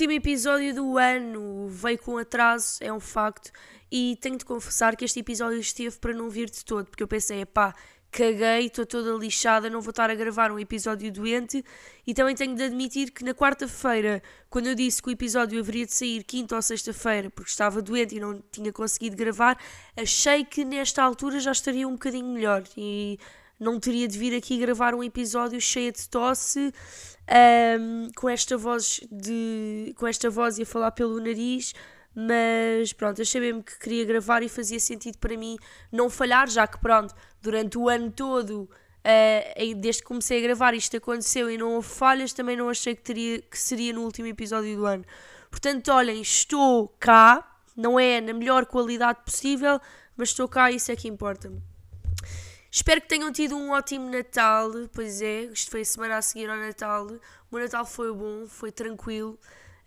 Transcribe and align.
último 0.00 0.12
episódio 0.14 0.74
do 0.74 0.96
ano 0.96 1.68
veio 1.68 1.98
com 1.98 2.16
atraso, 2.16 2.78
é 2.80 2.90
um 2.90 2.98
facto, 2.98 3.50
e 3.92 4.16
tenho 4.18 4.38
de 4.38 4.46
confessar 4.46 4.96
que 4.96 5.04
este 5.04 5.20
episódio 5.20 5.58
esteve 5.58 5.98
para 5.98 6.14
não 6.14 6.30
vir 6.30 6.48
de 6.48 6.64
todo, 6.64 6.86
porque 6.86 7.02
eu 7.02 7.06
pensei, 7.06 7.44
pá, 7.44 7.74
caguei, 8.10 8.64
estou 8.64 8.86
toda 8.86 9.12
lixada, 9.22 9.68
não 9.68 9.82
vou 9.82 9.90
estar 9.90 10.08
a 10.08 10.14
gravar 10.14 10.50
um 10.50 10.58
episódio 10.58 11.12
doente. 11.12 11.62
E 12.06 12.14
também 12.14 12.34
tenho 12.34 12.54
de 12.54 12.62
admitir 12.62 13.10
que 13.10 13.22
na 13.22 13.34
quarta-feira, 13.34 14.22
quando 14.48 14.68
eu 14.68 14.74
disse 14.74 15.02
que 15.02 15.10
o 15.10 15.12
episódio 15.12 15.60
haveria 15.60 15.84
de 15.84 15.92
sair 15.92 16.24
quinta 16.24 16.56
ou 16.56 16.62
sexta-feira, 16.62 17.28
porque 17.28 17.50
estava 17.50 17.82
doente 17.82 18.16
e 18.16 18.20
não 18.20 18.42
tinha 18.50 18.72
conseguido 18.72 19.16
gravar, 19.16 19.58
achei 19.94 20.46
que 20.46 20.64
nesta 20.64 21.02
altura 21.02 21.40
já 21.40 21.52
estaria 21.52 21.86
um 21.86 21.92
bocadinho 21.92 22.28
melhor 22.28 22.64
e 22.74 23.18
não 23.60 23.78
teria 23.78 24.08
de 24.08 24.18
vir 24.18 24.34
aqui 24.34 24.58
gravar 24.58 24.94
um 24.94 25.04
episódio 25.04 25.60
cheio 25.60 25.92
de 25.92 26.08
tosse, 26.08 26.72
um, 27.78 28.08
com 28.16 28.28
esta 28.28 28.56
voz 28.56 29.00
de 29.12 29.94
com 29.96 30.06
esta 30.06 30.28
voz 30.30 30.58
e 30.58 30.62
a 30.62 30.66
falar 30.66 30.90
pelo 30.92 31.20
nariz 31.20 31.74
mas 32.14 32.92
pronto, 32.92 33.22
achei 33.22 33.40
mesmo 33.40 33.62
que 33.62 33.78
queria 33.78 34.04
gravar 34.04 34.42
e 34.42 34.48
fazia 34.48 34.80
sentido 34.80 35.18
para 35.18 35.36
mim 35.36 35.56
não 35.92 36.10
falhar, 36.10 36.48
já 36.48 36.66
que 36.66 36.78
pronto, 36.78 37.14
durante 37.40 37.78
o 37.78 37.88
ano 37.88 38.10
todo, 38.10 38.62
uh, 38.62 39.74
desde 39.76 40.02
que 40.02 40.08
comecei 40.08 40.38
a 40.38 40.42
gravar, 40.42 40.74
isto 40.74 40.96
aconteceu 40.96 41.50
e 41.50 41.56
não 41.56 41.74
houve 41.74 41.88
falhas, 41.88 42.32
também 42.32 42.56
não 42.56 42.68
achei 42.68 42.94
que, 42.94 43.02
teria, 43.02 43.40
que 43.40 43.58
seria 43.58 43.92
no 43.92 44.02
último 44.02 44.26
episódio 44.26 44.76
do 44.76 44.86
ano. 44.86 45.04
Portanto, 45.50 45.88
olhem, 45.92 46.20
estou 46.20 46.88
cá, 46.98 47.58
não 47.76 47.98
é 47.98 48.20
na 48.20 48.32
melhor 48.32 48.66
qualidade 48.66 49.20
possível, 49.24 49.80
mas 50.16 50.30
estou 50.30 50.48
cá 50.48 50.70
e 50.70 50.76
isso 50.76 50.90
é 50.90 50.96
que 50.96 51.08
importa. 51.08 51.50
Espero 52.70 53.00
que 53.00 53.08
tenham 53.08 53.32
tido 53.32 53.56
um 53.56 53.70
ótimo 53.70 54.08
Natal. 54.08 54.70
Pois 54.92 55.20
é, 55.20 55.42
isto 55.44 55.70
foi 55.70 55.80
a 55.80 55.84
semana 55.84 56.16
a 56.18 56.22
seguir 56.22 56.48
ao 56.48 56.56
Natal. 56.56 57.06
O 57.06 57.56
meu 57.56 57.64
Natal 57.64 57.84
foi 57.84 58.12
bom, 58.12 58.46
foi 58.46 58.70
tranquilo. 58.70 59.38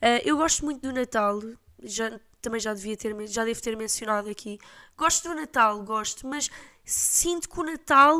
Uh, 0.01 0.19
eu 0.25 0.35
gosto 0.35 0.65
muito 0.65 0.81
do 0.81 0.91
Natal, 0.91 1.41
já, 1.81 2.19
também 2.41 2.59
já 2.59 2.73
devia 2.73 2.97
ter, 2.97 3.15
já 3.27 3.45
devo 3.45 3.61
ter 3.61 3.77
mencionado 3.77 4.29
aqui. 4.29 4.59
Gosto 4.97 5.29
do 5.29 5.35
Natal, 5.35 5.81
gosto, 5.81 6.27
mas 6.27 6.51
sinto 6.83 7.47
que 7.47 7.57
o 7.57 7.63
Natal 7.63 8.19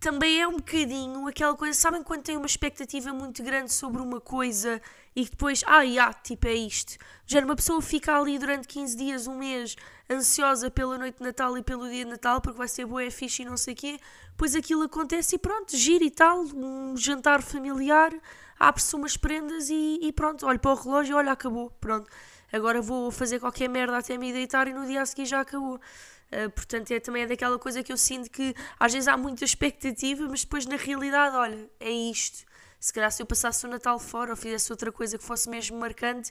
também 0.00 0.40
é 0.40 0.48
um 0.48 0.56
bocadinho 0.56 1.26
aquela 1.28 1.54
coisa, 1.54 1.78
sabem 1.78 2.02
quando 2.02 2.22
tem 2.22 2.36
uma 2.36 2.46
expectativa 2.46 3.12
muito 3.12 3.42
grande 3.42 3.72
sobre 3.72 4.02
uma 4.02 4.20
coisa 4.20 4.82
e 5.14 5.24
depois, 5.24 5.62
ah, 5.64 5.82
yeah, 5.82 6.12
tipo 6.12 6.48
é 6.48 6.54
isto. 6.54 6.96
Já 7.24 7.40
uma 7.40 7.56
pessoa 7.56 7.80
fica 7.80 8.18
ali 8.18 8.38
durante 8.38 8.66
15 8.66 8.96
dias, 8.96 9.26
um 9.28 9.38
mês, 9.38 9.76
ansiosa 10.10 10.70
pela 10.70 10.96
noite 10.98 11.18
de 11.18 11.24
Natal 11.24 11.56
e 11.58 11.62
pelo 11.62 11.88
dia 11.88 12.04
de 12.04 12.10
Natal, 12.10 12.40
porque 12.40 12.58
vai 12.58 12.68
ser 12.68 12.86
boa, 12.86 13.02
é 13.02 13.10
fixe 13.10 13.42
e 13.42 13.44
não 13.44 13.56
sei 13.56 13.74
o 13.74 13.76
quê, 13.76 14.00
pois 14.36 14.54
aquilo 14.54 14.82
acontece 14.82 15.36
e 15.36 15.38
pronto, 15.38 15.76
gira 15.76 16.04
e 16.04 16.10
tal, 16.10 16.42
um 16.42 16.96
jantar 16.96 17.42
familiar, 17.42 18.12
abre-se 18.58 18.94
umas 18.94 19.16
prendas 19.16 19.68
e, 19.68 19.98
e 20.02 20.12
pronto, 20.12 20.46
olho 20.46 20.58
para 20.58 20.70
o 20.70 20.74
relógio 20.74 21.12
e 21.12 21.14
olha, 21.14 21.32
acabou, 21.32 21.70
pronto 21.80 22.08
agora 22.52 22.80
vou 22.80 23.10
fazer 23.10 23.40
qualquer 23.40 23.68
merda 23.68 23.98
até 23.98 24.16
me 24.16 24.32
deitar 24.32 24.68
e 24.68 24.72
no 24.72 24.86
dia 24.86 25.02
a 25.02 25.06
seguir 25.06 25.26
já 25.26 25.40
acabou. 25.40 25.76
Uh, 25.76 26.50
portanto, 26.50 26.90
é, 26.90 26.98
também 26.98 27.22
é 27.22 27.26
daquela 27.26 27.58
coisa 27.58 27.82
que 27.82 27.92
eu 27.92 27.96
sinto 27.96 28.28
que 28.30 28.54
às 28.80 28.92
vezes 28.92 29.06
há 29.06 29.16
muita 29.16 29.44
expectativa, 29.44 30.26
mas 30.28 30.42
depois 30.42 30.66
na 30.66 30.76
realidade, 30.76 31.36
olha, 31.36 31.70
é 31.78 31.90
isto. 31.90 32.44
Se 32.80 32.92
calhar 32.92 33.10
se 33.10 33.22
eu 33.22 33.26
passasse 33.26 33.64
o 33.64 33.68
Natal 33.68 33.98
fora 33.98 34.30
ou 34.30 34.36
fizesse 34.36 34.72
outra 34.72 34.90
coisa 34.90 35.16
que 35.16 35.24
fosse 35.24 35.48
mesmo 35.48 35.78
marcante, 35.78 36.30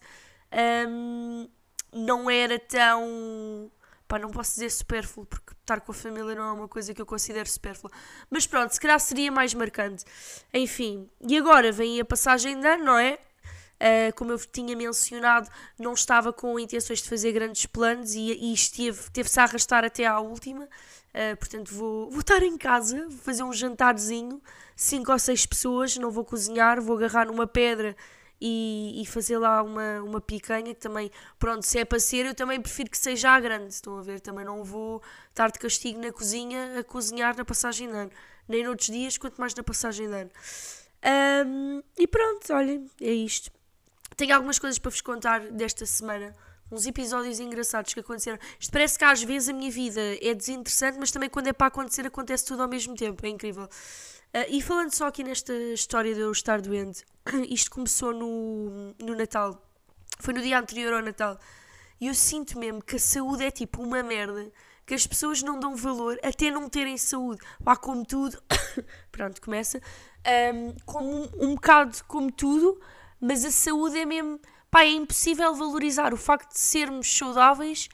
um, 0.88 1.50
não 1.96 2.30
era 2.30 2.60
tão. 2.60 3.72
Pá, 4.08 4.20
não 4.20 4.30
posso 4.30 4.52
dizer 4.52 4.70
supérfluo, 4.70 5.26
porque 5.26 5.54
estar 5.62 5.82
com 5.82 5.92
a 5.92 5.96
família 5.96 6.36
não 6.36 6.44
é 6.44 6.52
uma 6.52 6.68
coisa 6.68 6.94
que 6.94 7.02
eu 7.02 7.06
considero 7.06 7.50
supérflua. 7.50 7.92
Mas 8.30 8.45
pronto, 8.45 8.72
se 8.72 8.80
calhar 8.80 9.00
seria 9.00 9.32
mais 9.32 9.54
marcante. 9.54 10.04
Enfim, 10.54 11.10
e 11.28 11.36
agora 11.36 11.72
vem 11.72 12.00
a 12.00 12.05
passagem 12.05 12.60
de 12.60 12.67
ano, 12.67 12.84
não 12.84 13.00
é? 13.00 13.17
Uh, 13.76 14.14
como 14.16 14.32
eu 14.32 14.38
tinha 14.38 14.76
mencionado, 14.76 15.50
não 15.78 15.94
estava 15.94 16.32
com 16.32 16.58
intenções 16.60 17.02
de 17.02 17.10
fazer 17.10 17.32
grandes 17.32 17.66
planos 17.66 18.14
e, 18.14 18.32
e 18.32 18.54
esteve, 18.54 19.10
teve-se 19.11 19.39
a 19.39 19.44
arrastar 19.44 19.84
até 19.84 20.05
à 20.05 20.20
última. 20.20 20.66
Uh, 20.66 21.36
portanto, 21.38 21.73
vou, 21.73 22.10
vou 22.10 22.20
estar 22.20 22.44
em 22.44 22.58
casa, 22.58 23.08
vou 23.10 23.17
fazer 23.17 23.44
um 23.44 23.52
jantarzinho, 23.52 24.42
cinco 24.76 25.11
ou 25.11 25.20
seis 25.20 25.45
pessoas, 25.45 25.98
não 25.98 26.11
vou 26.11 26.23
cozinhar, 26.23 26.80
vou 26.80 26.95
agarrar 26.95 27.26
numa 27.26 27.48
pedra 27.48 27.95
e, 28.40 29.02
e, 29.02 29.06
fazer 29.06 29.38
lá 29.38 29.62
uma, 29.64 30.02
uma 30.02 30.22
picanha, 30.22 30.73
que 30.73 30.80
também, 30.80 31.10
pronto, 31.40 31.64
se 31.64 31.80
é 31.80 31.86
para 31.86 32.00
ser, 32.00 32.26
eu 32.26 32.36
também 32.36 32.60
prefiro 32.60 32.90
que 32.90 32.98
seja 32.98 33.32
à 33.32 33.40
grande, 33.40 33.73
estão 33.73 33.98
a 33.98 34.02
ver? 34.02 34.20
Também 34.20 34.46
não 34.46 34.64
vou 34.64 35.02
estar 35.30 35.52
de 35.52 35.60
castigo 35.60 36.00
na 36.00 36.12
cozinha 36.12 36.80
a 36.80 36.84
cozinhar 36.84 37.36
na 37.36 37.46
passagem 37.46 37.88
de 37.88 37.96
ano, 37.96 38.12
nem 38.48 38.64
noutros 38.64 38.88
dias, 38.88 39.18
quanto 39.18 39.40
mais 39.40 39.56
na 39.56 39.64
passagem 39.64 40.08
de 40.08 40.14
ano. 40.14 40.32
Um, 41.48 41.84
e 41.98 42.08
pronto, 42.08 42.54
olhem, 42.54 42.90
é 43.02 43.12
isto. 43.12 43.52
Tenho 44.18 44.34
algumas 44.34 44.60
coisas 44.60 44.80
para 44.80 44.92
vos 44.92 45.02
contar 45.02 45.40
desta 45.52 45.86
semana. 45.86 46.34
Uns 46.71 46.86
episódios 46.86 47.39
engraçados 47.39 47.93
que 47.93 47.99
aconteceram. 47.99 48.39
Isto 48.59 48.71
parece 48.71 48.98
que 48.98 49.05
às 49.05 49.21
vezes 49.21 49.49
a 49.49 49.53
minha 49.53 49.70
vida 49.70 50.02
é 50.21 50.33
desinteressante, 50.33 50.98
mas 50.99 51.11
também 51.11 51.30
quando 51.30 51.48
é 51.48 51.53
para 51.53 51.67
acontecer, 51.67 52.05
acontece 52.05 52.45
tudo 52.45 52.64
ao 52.64 52.67
mesmo 52.67 52.95
tempo. 52.95 53.26
É 53.26 53.30
incrível. 53.30 53.65
Uh, 53.65 54.45
e 54.49 54.61
falando 54.61 54.92
só 54.93 55.08
aqui 55.08 55.23
nesta 55.23 55.54
história 55.54 56.14
de 56.14 56.20
eu 56.20 56.31
estar 56.31 56.59
doente, 56.61 57.05
isto 57.49 57.70
começou 57.70 58.14
no, 58.14 58.95
no 58.99 59.15
Natal. 59.15 59.61
Foi 60.20 60.33
no 60.33 60.42
dia 60.42 60.59
anterior 60.59 60.93
ao 60.93 61.02
Natal. 61.02 61.39
E 62.02 62.08
eu 62.08 62.15
sinto 62.15 62.58
mesmo 62.58 62.81
que 62.81 62.95
a 62.95 62.99
saúde 62.99 63.45
é 63.45 63.52
tipo 63.52 63.81
uma 63.81 64.02
merda. 64.02 64.52
Que 64.86 64.93
as 64.93 65.08
pessoas 65.08 65.42
não 65.42 65.59
dão 65.59 65.75
valor 65.75 66.20
até 66.23 66.52
não 66.52 66.67
terem 66.67 66.98
saúde. 66.98 67.42
Lá 67.65 67.75
como 67.75 68.05
tudo. 68.05 68.42
Pronto, 69.11 69.42
começa. 69.42 69.81
Um, 70.54 70.75
como 70.86 71.09
um, 71.09 71.30
um 71.39 71.55
bocado 71.55 72.04
como 72.08 72.31
tudo 72.31 72.80
mas 73.20 73.43
a 73.45 73.52
saúde 73.52 73.98
é 73.98 74.05
mesmo. 74.05 74.39
Pá, 74.75 74.83
é 74.83 74.89
impossível 74.89 75.55
valorizar 75.55 76.13
o 76.13 76.17
facto 76.17 76.52
de 76.52 76.59
sermos 76.59 77.08
saudáveis 77.17 77.87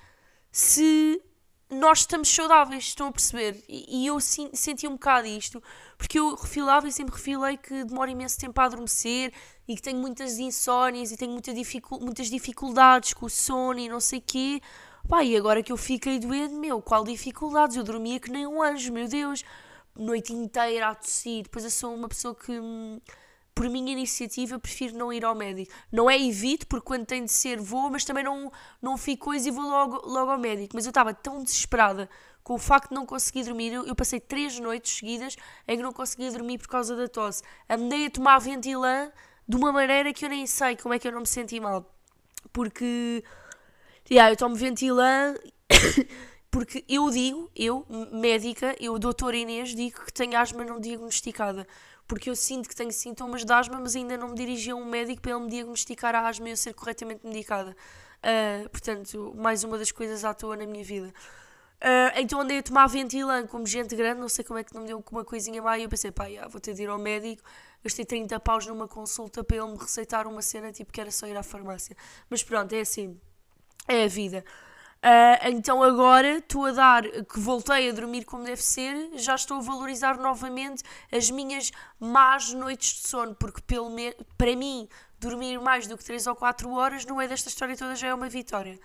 se 0.52 1.22
nós 1.70 2.00
estamos 2.00 2.28
saudáveis, 2.28 2.86
estão 2.86 3.06
a 3.06 3.12
perceber? 3.12 3.64
E, 3.70 4.02
e 4.02 4.08
eu 4.08 4.20
sim, 4.20 4.50
senti 4.52 4.88
um 4.88 4.94
bocado 4.94 5.28
isto, 5.28 5.62
porque 5.96 6.18
eu 6.18 6.34
refilava 6.34 6.88
e 6.88 6.92
sempre 6.92 7.14
refilei 7.14 7.56
que 7.56 7.84
demora 7.84 8.10
imenso 8.10 8.40
tempo 8.40 8.60
a 8.60 8.66
adormecer 8.66 9.32
e 9.68 9.76
que 9.76 9.82
tenho 9.84 10.00
muitas 10.00 10.40
insónias 10.40 11.12
e 11.12 11.18
tenho 11.18 11.34
muita 11.34 11.54
dificul 11.54 12.00
muitas 12.00 12.32
dificuldades 12.32 13.14
com 13.14 13.28
o 13.28 13.30
sono 13.30 13.78
e 13.78 13.88
não 13.88 14.00
sei 14.00 14.20
quê. 14.20 14.60
Pá, 15.08 15.24
e 15.24 15.38
agora 15.38 15.62
que 15.62 15.72
eu 15.72 15.78
fiquei 15.78 16.18
doente, 16.18 16.56
meu, 16.56 16.82
qual 16.82 17.04
dificuldades? 17.04 17.78
Eu 17.78 17.84
dormia 17.84 18.20
que 18.20 18.32
nem 18.32 18.48
um 18.48 18.60
anjo, 18.60 18.92
meu 18.92 19.08
Deus, 19.08 19.44
noite 19.96 20.34
inteira 20.34 20.90
a 20.90 20.96
tossir. 20.96 21.44
Depois 21.44 21.64
eu 21.64 21.70
sou 21.70 21.94
uma 21.94 22.10
pessoa 22.10 22.34
que. 22.34 22.60
Por 23.62 23.70
minha 23.70 23.92
iniciativa, 23.92 24.58
prefiro 24.58 24.98
não 24.98 25.14
ir 25.14 25.24
ao 25.24 25.36
médico. 25.36 25.72
Não 25.92 26.10
é 26.10 26.20
evito, 26.20 26.66
porque 26.66 26.84
quando 26.84 27.06
tem 27.06 27.24
de 27.24 27.32
ser 27.32 27.62
vou, 27.62 27.92
mas 27.92 28.04
também 28.04 28.24
não, 28.24 28.52
não 28.82 28.98
fico 28.98 29.26
coisa 29.26 29.48
e 29.48 29.52
vou 29.52 29.64
logo, 29.64 30.02
logo 30.04 30.32
ao 30.32 30.40
médico. 30.40 30.72
Mas 30.74 30.88
eu 30.88 30.90
estava 30.90 31.14
tão 31.14 31.44
desesperada 31.44 32.10
com 32.44 32.56
o 32.56 32.58
facto 32.58 32.90
de 32.90 32.96
não 32.96 33.06
conseguir 33.06 33.44
dormir. 33.44 33.72
Eu, 33.72 33.86
eu, 33.86 33.96
passei 33.96 34.20
três 34.20 34.60
noites 34.60 34.98
seguidas 34.98 35.38
em 35.68 35.78
que 35.78 35.84
não 35.84 35.94
conseguia 35.94 36.32
dormir 36.32 36.58
por 36.58 36.70
causa 36.70 36.96
da 36.96 37.08
tosse. 37.08 37.44
Andei 37.70 38.08
a 38.08 38.10
tomar 38.10 38.40
ventilã 38.40 39.12
de 39.48 39.56
uma 39.56 39.72
maneira 39.72 40.12
que 40.12 40.26
eu 40.26 40.30
nem 40.30 40.48
sei 40.48 40.76
como 40.76 40.96
é 40.96 40.98
que 40.98 41.08
eu 41.08 41.12
não 41.12 41.20
me 41.20 41.28
senti 41.28 41.60
mal. 41.60 41.86
Porque, 42.52 43.24
yeah, 44.10 44.32
eu 44.32 44.36
tomo 44.38 44.56
ventilã... 44.56 45.36
porque 46.50 46.84
eu 46.90 47.10
digo, 47.12 47.50
eu, 47.56 47.86
médica, 48.12 48.76
eu, 48.80 49.00
doutora 49.00 49.38
Inês, 49.38 49.74
digo 49.74 50.04
que 50.04 50.12
tenho 50.12 50.38
asma 50.38 50.66
não 50.66 50.82
diagnosticada 50.82 51.66
porque 52.12 52.30
eu 52.30 52.36
sinto 52.36 52.68
que 52.68 52.76
tenho 52.76 52.92
sintomas 52.92 53.46
de 53.46 53.54
asma, 53.54 53.80
mas 53.80 53.96
ainda 53.96 54.18
não 54.18 54.28
me 54.28 54.36
dirigi 54.36 54.70
a 54.70 54.76
um 54.76 54.84
médico 54.84 55.22
para 55.22 55.32
ele 55.32 55.46
me 55.46 55.50
diagnosticar 55.50 56.14
a 56.14 56.28
asma 56.28 56.50
e 56.50 56.52
eu 56.52 56.58
ser 56.58 56.74
corretamente 56.74 57.26
medicada. 57.26 57.74
Uh, 58.18 58.70
portanto, 58.70 59.34
mais 59.38 59.64
uma 59.64 59.78
das 59.78 59.94
coisas 59.94 60.26
à 60.26 60.34
toa 60.34 60.58
na 60.58 60.66
minha 60.66 60.84
vida. 60.84 61.08
Uh, 61.08 62.12
então 62.18 62.42
andei 62.42 62.58
a 62.58 62.64
tomar 62.64 62.86
ventilã 62.88 63.48
como 63.48 63.66
gente 63.66 63.96
grande, 63.96 64.20
não 64.20 64.28
sei 64.28 64.44
como 64.44 64.60
é 64.60 64.64
que 64.66 64.74
não 64.74 64.82
me 64.82 64.88
deu 64.88 65.02
uma 65.10 65.24
coisinha 65.24 65.62
má 65.62 65.80
e 65.80 65.84
eu 65.84 65.90
pensei, 65.90 66.12
pá, 66.12 66.30
já, 66.30 66.50
vou 66.50 66.60
ter 66.60 66.74
de 66.74 66.84
ir 66.84 66.90
ao 66.90 67.00
médico. 67.00 67.44
Gastei 67.82 68.04
30 68.04 68.38
paus 68.42 68.68
numa 68.68 68.90
consulta 68.90 69.42
para 69.42 69.56
ele 69.56 69.68
me 69.68 69.78
receitar 69.78 70.28
uma 70.28 70.42
cena 70.42 70.70
tipo 70.70 70.92
que 70.92 71.00
era 71.00 71.12
só 71.12 71.26
ir 71.28 71.38
à 71.38 71.44
farmácia. 71.44 71.96
Mas 72.30 72.44
pronto, 72.44 72.74
é 72.74 72.82
assim, 72.82 73.18
é 73.88 74.04
a 74.04 74.08
vida. 74.10 74.44
Uh, 75.04 75.50
então 75.50 75.82
agora 75.82 76.38
estou 76.38 76.68
a 76.68 76.72
dar, 76.72 77.04
que 77.04 77.40
voltei 77.40 77.90
a 77.90 77.92
dormir 77.92 78.24
como 78.24 78.44
deve 78.44 78.62
ser, 78.62 79.10
já 79.16 79.34
estou 79.34 79.58
a 79.58 79.62
valorizar 79.62 80.16
novamente 80.18 80.84
as 81.12 81.32
minhas 81.32 81.72
más 82.00 82.54
noites 82.54 83.02
de 83.02 83.08
sono, 83.08 83.34
porque 83.34 83.62
pelo 83.62 83.90
para 84.38 84.56
mim 84.56 84.88
dormir 85.20 85.60
mais 85.60 85.88
do 85.88 85.98
que 85.98 86.04
3 86.04 86.28
ou 86.28 86.36
4 86.36 86.72
horas 86.72 87.04
não 87.04 87.20
é 87.20 87.28
desta 87.28 87.50
história 87.50 87.76
toda, 87.76 87.96
já 87.96 88.10
é 88.10 88.14
uma 88.14 88.30
vitória. 88.30 88.80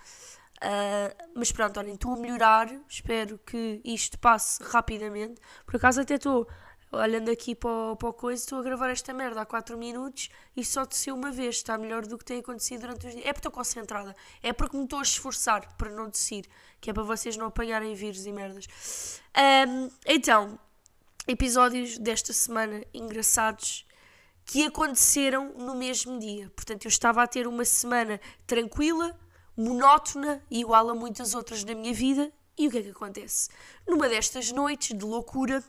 Uh, 0.57 1.13
mas 1.35 1.51
pronto, 1.51 1.79
olhem, 1.79 1.93
estou 1.93 2.13
a 2.13 2.17
melhorar, 2.17 2.67
espero 2.89 3.39
que 3.45 3.79
isto 3.85 4.17
passe 4.17 4.63
rapidamente. 4.63 5.39
Por 5.67 5.75
acaso 5.75 6.01
até 6.01 6.15
estou 6.15 6.47
olhando 6.91 7.29
aqui 7.29 7.53
para 7.53 7.69
o, 7.69 7.95
para 7.95 8.09
o 8.09 8.13
coisa, 8.13 8.41
estou 8.41 8.59
a 8.59 8.63
gravar 8.63 8.89
esta 8.89 9.13
merda 9.13 9.41
há 9.41 9.45
4 9.45 9.77
minutos 9.77 10.29
e 10.55 10.63
só 10.63 10.85
desceu 10.85 11.15
uma 11.15 11.31
vez. 11.31 11.55
Está 11.55 11.77
melhor 11.77 12.05
do 12.05 12.17
que 12.17 12.25
tem 12.25 12.39
acontecido 12.39 12.81
durante 12.81 13.07
os 13.07 13.13
dias. 13.13 13.25
É 13.25 13.33
porque 13.33 13.39
estou 13.39 13.51
concentrada. 13.51 14.15
É 14.41 14.53
porque 14.53 14.77
me 14.77 14.83
estou 14.83 14.99
a 14.99 15.03
esforçar 15.03 15.75
para 15.77 15.89
não 15.89 16.09
descer. 16.09 16.45
Que 16.79 16.89
é 16.89 16.93
para 16.93 17.03
vocês 17.03 17.35
não 17.35 17.47
apanharem 17.47 17.93
vírus 17.93 18.25
e 18.25 18.31
merdas. 18.31 18.67
Um, 19.67 19.89
então, 20.05 20.59
episódios 21.27 21.97
desta 21.97 22.31
semana 22.33 22.83
engraçados. 22.93 23.85
que 24.45 24.63
aconteceram 24.63 25.53
no 25.57 25.75
mesmo 25.75 26.17
dia. 26.19 26.49
Portanto, 26.55 26.85
eu 26.85 26.89
estava 26.89 27.21
a 27.21 27.27
ter 27.27 27.47
uma 27.47 27.65
semana 27.65 28.17
tranquila, 28.45 29.13
monótona, 29.57 30.41
igual 30.49 30.89
a 30.89 30.95
muitas 30.95 31.35
outras 31.35 31.65
na 31.65 31.75
minha 31.75 31.93
vida. 31.93 32.31
E 32.57 32.65
o 32.67 32.71
que 32.71 32.77
é 32.77 32.81
que 32.81 32.89
acontece? 32.89 33.49
Numa 33.85 34.07
destas 34.07 34.51
noites 34.51 34.97
de 34.97 35.03
loucura, 35.03 35.61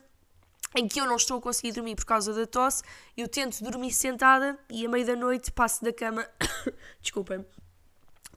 em 0.75 0.87
que 0.87 0.99
eu 0.99 1.05
não 1.05 1.15
estou 1.15 1.37
a 1.37 1.41
conseguir 1.41 1.71
dormir 1.71 1.95
por 1.95 2.05
causa 2.05 2.33
da 2.33 2.45
tosse, 2.45 2.83
eu 3.17 3.27
tento 3.27 3.63
dormir 3.63 3.91
sentada 3.91 4.57
e 4.69 4.85
à 4.85 4.89
meia 4.89 5.05
da 5.05 5.15
noite 5.15 5.51
passo 5.51 5.83
da 5.83 5.91
cama. 5.91 6.27
Desculpem. 7.01 7.45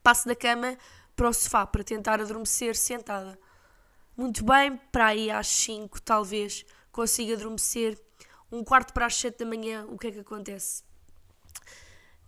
Passo 0.02 0.26
da 0.26 0.34
cama 0.34 0.76
para 1.14 1.28
o 1.28 1.32
sofá 1.32 1.66
para 1.66 1.84
tentar 1.84 2.20
adormecer 2.20 2.74
sentada. 2.74 3.38
Muito 4.16 4.44
bem, 4.44 4.76
para 4.90 5.06
aí 5.06 5.30
às 5.30 5.46
5 5.46 6.00
talvez 6.02 6.64
consiga 6.90 7.34
adormecer. 7.34 7.98
Um 8.50 8.62
quarto 8.62 8.92
para 8.92 9.06
as 9.06 9.14
7 9.14 9.38
da 9.38 9.46
manhã, 9.46 9.86
o 9.88 9.98
que 9.98 10.08
é 10.08 10.10
que 10.10 10.20
acontece? 10.20 10.84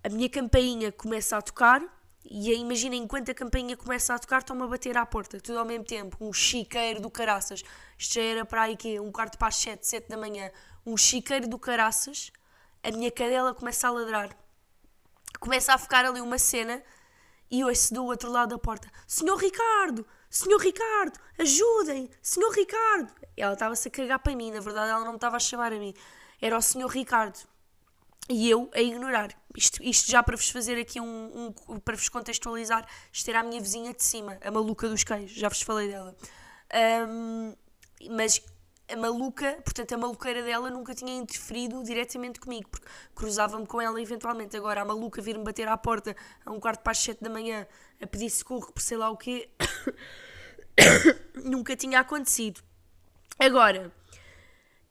A 0.02 0.08
minha 0.08 0.28
campainha 0.28 0.90
começa 0.92 1.36
a 1.36 1.42
tocar 1.42 1.82
e 2.24 2.54
imagina, 2.54 2.96
enquanto 2.96 3.30
a 3.30 3.34
campainha 3.34 3.76
começa 3.76 4.14
a 4.14 4.18
tocar, 4.18 4.38
estão-me 4.38 4.62
a 4.62 4.66
bater 4.66 4.96
à 4.96 5.04
porta, 5.04 5.38
tudo 5.40 5.58
ao 5.58 5.64
mesmo 5.64 5.84
tempo. 5.84 6.16
Um 6.20 6.32
chiqueiro 6.32 7.00
do 7.00 7.10
caraças. 7.10 7.62
Isto 7.98 8.14
já 8.14 8.22
era 8.22 8.44
para 8.46 8.62
aí 8.62 8.76
que 8.76 8.98
um 8.98 9.12
quarto 9.12 9.36
para 9.36 9.48
as 9.48 9.56
7, 9.56 9.86
7 9.86 10.08
da 10.08 10.16
manhã. 10.16 10.50
Um 10.86 10.96
chiqueiro 10.96 11.46
do 11.46 11.58
caraças. 11.58 12.32
A 12.82 12.90
minha 12.90 13.10
cadela 13.10 13.54
começa 13.54 13.88
a 13.88 13.90
ladrar. 13.90 14.36
Começa 15.38 15.74
a 15.74 15.78
ficar 15.78 16.04
ali 16.06 16.20
uma 16.20 16.38
cena 16.38 16.82
e 17.50 17.62
ouço 17.62 17.92
do 17.92 18.04
outro 18.04 18.30
lado 18.30 18.50
da 18.50 18.58
porta: 18.58 18.90
Senhor 19.06 19.36
Ricardo! 19.36 20.06
Senhor 20.30 20.58
Ricardo! 20.58 21.18
Ajudem! 21.38 22.10
Senhor 22.22 22.50
Ricardo! 22.50 23.12
Ela 23.36 23.52
estava-se 23.52 23.86
a 23.88 23.90
cagar 23.90 24.18
para 24.18 24.34
mim, 24.34 24.50
na 24.50 24.60
verdade 24.60 24.90
ela 24.90 25.04
não 25.04 25.12
me 25.12 25.16
estava 25.16 25.36
a 25.36 25.40
chamar 25.40 25.72
a 25.72 25.78
mim. 25.78 25.94
Era 26.40 26.56
o 26.56 26.62
Senhor 26.62 26.88
Ricardo. 26.88 27.38
E 28.28 28.48
eu 28.48 28.70
a 28.74 28.80
ignorar. 28.80 29.36
Isto, 29.56 29.82
isto 29.82 30.10
já 30.10 30.22
para 30.22 30.36
vos 30.36 30.50
fazer 30.50 30.78
aqui 30.78 31.00
um, 31.00 31.52
um, 31.68 31.78
para 31.78 31.94
vos 31.94 32.08
contextualizar, 32.08 32.86
isto 33.12 33.28
era 33.28 33.40
a 33.40 33.42
minha 33.42 33.60
vizinha 33.60 33.94
de 33.94 34.02
cima, 34.02 34.36
a 34.42 34.50
maluca 34.50 34.88
dos 34.88 35.04
cães, 35.04 35.30
já 35.30 35.48
vos 35.48 35.62
falei 35.62 35.88
dela. 35.88 36.16
Um, 37.08 37.54
mas 38.10 38.42
a 38.88 38.96
maluca, 38.96 39.52
portanto, 39.64 39.94
a 39.94 39.98
maluqueira 39.98 40.42
dela 40.42 40.70
nunca 40.70 40.94
tinha 40.94 41.14
interferido 41.14 41.82
diretamente 41.84 42.40
comigo, 42.40 42.68
porque 42.68 42.86
cruzava-me 43.14 43.66
com 43.66 43.80
ela 43.80 44.00
eventualmente. 44.00 44.56
Agora, 44.56 44.82
a 44.82 44.84
maluca 44.84 45.22
vir-me 45.22 45.44
bater 45.44 45.68
à 45.68 45.76
porta 45.76 46.16
a 46.44 46.50
um 46.50 46.60
quarto 46.60 46.82
para 46.82 46.92
as 46.92 46.98
sete 46.98 47.22
da 47.22 47.30
manhã 47.30 47.66
a 48.00 48.06
pedir 48.06 48.30
socorro 48.30 48.72
por 48.72 48.82
sei 48.82 48.96
lá 48.96 49.08
o 49.08 49.16
quê, 49.16 49.48
nunca 51.34 51.76
tinha 51.76 52.00
acontecido. 52.00 52.60
Agora, 53.38 53.92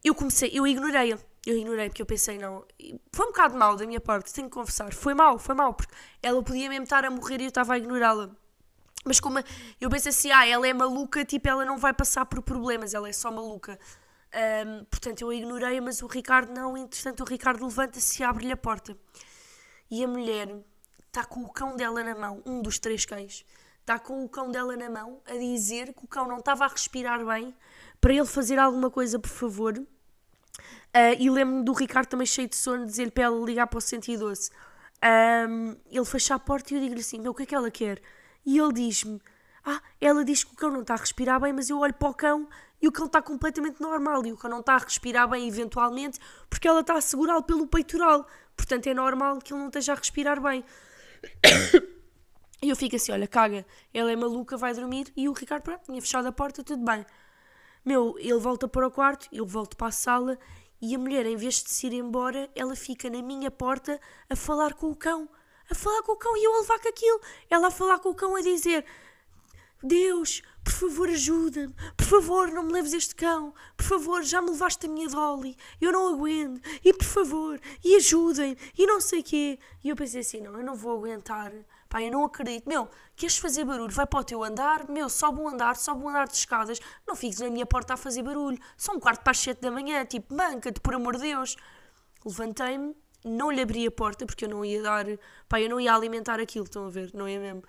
eu 0.04 0.16
comecei, 0.16 0.50
eu 0.54 0.66
ignorei-a. 0.66 1.18
Eu 1.46 1.58
ignorei 1.58 1.90
porque 1.90 2.02
eu 2.02 2.06
pensei, 2.06 2.38
não. 2.38 2.66
Foi 3.12 3.26
um 3.26 3.30
bocado 3.30 3.58
mal 3.58 3.76
da 3.76 3.86
minha 3.86 4.00
parte, 4.00 4.34
tenho 4.34 4.50
que 4.50 4.54
confessar. 4.54 4.94
Foi 4.94 5.14
mal, 5.14 5.38
foi 5.38 5.54
mal, 5.56 5.74
porque 5.74 5.94
ela 6.22 6.42
podia 6.42 6.70
mesmo 6.70 6.84
estar 6.84 7.04
a 7.04 7.10
morrer 7.10 7.42
e 7.42 7.44
eu 7.44 7.50
estava 7.50 7.74
a 7.74 7.78
ignorá-la. 7.78 8.30
Mas 9.06 9.20
como 9.20 9.40
eu 9.82 9.90
penso 9.90 10.08
assim, 10.08 10.32
ah, 10.32 10.48
ela 10.48 10.66
é 10.66 10.74
maluca, 10.74 11.26
tipo, 11.26 11.48
ela 11.50 11.66
não 11.66 11.78
vai 11.78 11.94
passar 11.94 12.26
por 12.26 12.42
problemas, 12.42 12.94
ela 12.94 13.10
é 13.10 13.14
só 13.14 13.30
maluca. 13.30 13.78
Um, 14.34 14.86
portanto, 14.86 15.22
eu 15.22 15.34
ignorei, 15.34 15.82
mas 15.82 16.02
o 16.02 16.08
Ricardo 16.08 16.54
não. 16.54 16.78
Entretanto, 16.78 17.22
o 17.22 17.26
Ricardo 17.26 17.66
levanta-se 17.66 18.22
e 18.22 18.26
abre-lhe 18.26 18.54
a 18.54 18.58
porta. 18.58 18.98
E 19.92 20.04
a 20.04 20.08
mulher 20.08 20.64
está 21.08 21.26
com 21.26 21.42
o 21.42 21.50
cão 21.50 21.76
dela 21.76 22.04
na 22.04 22.16
mão, 22.16 22.42
um 22.46 22.62
dos 22.62 22.80
três 22.80 23.06
cães, 23.06 23.46
está 23.82 24.00
com 24.00 24.24
o 24.24 24.30
cão 24.30 24.50
dela 24.50 24.76
na 24.76 24.90
mão 24.90 25.22
a 25.28 25.34
dizer 25.34 25.94
que 25.94 26.06
o 26.06 26.08
cão 26.08 26.28
não 26.28 26.38
estava 26.38 26.66
a 26.66 26.68
respirar 26.68 27.24
bem, 27.24 27.54
para 28.02 28.14
ele 28.14 28.26
fazer 28.26 28.58
alguma 28.58 28.90
coisa, 28.90 29.20
por 29.20 29.30
favor. 29.30 29.76
Uh, 30.96 31.16
e 31.20 31.30
lembro-me 31.30 31.64
do 31.64 31.74
Ricardo 31.74 32.08
também 32.08 32.26
cheio 32.26 32.48
de 32.48 32.56
sono, 32.56 32.86
dizer-lhe 32.86 33.12
para 33.12 33.24
ela 33.24 33.46
ligar 33.46 33.68
para 33.68 33.78
o 33.78 33.82
112. 33.82 34.50
Um, 35.04 35.76
ele 35.92 36.06
fecha 36.06 36.36
a 36.36 36.40
porta 36.40 36.74
e 36.74 36.78
eu 36.78 36.82
digo-lhe 36.82 37.02
assim: 37.02 37.20
Meu, 37.20 37.32
o 37.32 37.36
que 37.36 37.44
é 37.44 37.46
que 37.46 37.56
ela 37.56 37.70
quer? 37.70 38.02
E 38.46 38.58
ele 38.58 38.74
diz-me: 38.74 39.22
Ah, 39.66 39.82
ela 40.00 40.24
diz 40.24 40.44
que 40.44 40.54
o 40.54 40.56
cão 40.56 40.72
não 40.72 40.82
está 40.82 40.94
a 40.94 40.98
respirar 40.98 41.40
bem, 41.42 41.52
mas 41.52 41.70
eu 41.70 41.80
olho 41.80 41.94
para 41.94 42.10
o 42.10 42.14
cão 42.14 42.48
e 42.82 42.88
o 42.88 42.92
cão 42.92 43.06
está 43.06 43.22
completamente 43.22 43.82
normal. 43.82 44.26
E 44.26 44.32
o 44.32 44.38
cão 44.38 44.50
não 44.50 44.62
está 44.62 44.76
a 44.76 44.78
respirar 44.78 45.28
bem, 45.28 45.48
eventualmente, 45.48 46.20
porque 46.50 46.68
ela 46.68 46.82
está 46.82 46.96
a 46.96 47.02
segurá-lo 47.02 47.44
pelo 47.44 47.68
peitoral. 47.68 48.26
Portanto, 48.56 48.88
é 48.88 48.94
normal 48.94 49.40
que 49.40 49.54
ele 49.54 49.60
não 49.60 49.68
esteja 49.68 49.94
a 49.94 49.96
respirar 49.96 50.42
bem. 50.42 50.64
E 52.62 52.70
eu 52.70 52.78
fico 52.78 52.96
assim: 52.96 53.12
Olha, 53.12 53.28
caga, 53.28 53.66
ela 53.94 54.10
é 54.10 54.16
maluca, 54.16 54.56
vai 54.56 54.74
dormir. 54.74 55.12
E 55.18 55.28
o 55.28 55.34
Ricardo, 55.34 55.64
pronto, 55.64 55.84
tinha 55.84 56.00
fechado 56.00 56.30
a 56.30 56.32
porta, 56.32 56.64
tudo 56.64 56.82
bem. 56.86 57.06
Meu, 57.84 58.16
ele 58.18 58.40
volta 58.40 58.70
para 58.70 58.88
o 58.88 58.92
quarto, 58.92 59.28
eu 59.34 59.46
volto 59.46 59.76
para 59.76 59.88
a 59.88 59.92
sala 59.92 60.40
e 60.86 60.94
a 60.94 61.00
mulher, 61.00 61.26
em 61.26 61.38
vez 61.38 61.64
de 61.64 61.70
se 61.70 61.88
ir 61.88 61.94
embora, 61.94 62.50
ela 62.54 62.76
fica 62.76 63.10
na 63.10 63.22
minha 63.22 63.50
porta 63.50 64.00
a 64.30 64.36
falar 64.36 64.74
com 64.74 64.92
o 64.92 64.96
cão 64.96 65.30
a 65.72 65.76
falar 65.76 66.04
com 66.04 66.12
o 66.12 66.18
cão 66.18 66.36
e 66.36 66.44
eu 66.44 66.54
a 66.54 66.60
levar 66.60 66.80
com 66.80 66.90
aquilo. 66.90 67.22
Ela 67.50 67.68
a 67.68 67.72
falar 67.72 68.00
com 68.00 68.10
o 68.10 68.16
cão 68.16 68.36
a 68.36 68.42
dizer: 68.42 68.86
Deus, 69.82 70.42
por 70.64 70.74
favor, 70.74 71.10
ajuda-me. 71.10 71.74
Por 71.98 72.06
favor, 72.06 72.52
não 72.52 72.64
me 72.64 72.74
leves 72.74 72.94
este 72.94 73.16
cão. 73.16 73.54
Por 73.76 73.86
favor, 73.86 74.24
já 74.24 74.42
me 74.42 74.52
levaste 74.52 74.86
a 74.86 74.90
minha 74.90 75.08
Dolly. 75.08 75.58
Eu 75.80 75.92
não 75.92 76.14
aguento. 76.14 76.62
E 76.84 76.94
por 76.94 77.06
favor, 77.06 77.60
e 77.84 77.96
ajudem. 77.96 78.58
E 78.78 78.86
não 78.86 79.02
sei 79.02 79.22
o 79.22 79.24
quê. 79.24 79.60
E 79.84 79.90
eu 79.90 79.96
pensei 79.96 80.22
assim: 80.22 80.42
não, 80.42 80.58
eu 80.58 80.64
não 80.64 80.76
vou 80.76 80.98
aguentar. 80.98 81.52
Pá, 81.94 82.02
eu 82.02 82.12
não 82.12 82.26
acredito. 82.26 82.68
Meu, 82.68 82.90
queres 83.16 83.38
fazer 83.38 83.64
barulho? 83.64 83.94
Vai 83.94 84.08
para 84.08 84.20
o 84.20 84.24
teu 84.24 84.44
andar. 84.44 84.90
Meu, 84.90 85.08
sobe 85.08 85.40
um 85.40 85.48
andar, 85.48 85.76
sobe 85.76 86.04
um 86.04 86.10
andar 86.10 86.28
de 86.28 86.34
escadas. 86.34 86.80
Não 87.08 87.16
fiques 87.16 87.40
na 87.40 87.52
minha 87.52 87.68
porta 87.68 87.94
a 87.94 87.98
fazer 87.98 88.24
barulho. 88.24 88.58
São 88.76 88.96
um 88.96 89.00
quarto 89.00 89.22
para 89.22 89.30
as 89.30 89.38
sete 89.38 89.62
da 89.62 89.70
manhã. 89.70 90.04
Tipo, 90.04 90.34
manca-te, 90.34 90.82
por 90.82 90.96
amor 90.96 91.18
de 91.18 91.22
Deus. 91.22 91.56
Levantei-me 92.26 92.96
não 93.24 93.52
lhe 93.52 93.62
abri 93.62 93.86
a 93.86 93.92
porta 93.92 94.26
porque 94.26 94.46
eu 94.46 94.50
não 94.50 94.66
ia 94.66 94.82
dar, 94.82 95.06
pá, 95.48 95.62
eu 95.62 95.70
não 95.70 95.80
ia 95.80 95.94
alimentar 95.94 96.42
aquilo, 96.42 96.66
estão 96.66 96.88
a 96.88 96.90
ver, 96.90 97.10
não 97.14 97.30
ia 97.30 97.40
mesmo. 97.40 97.64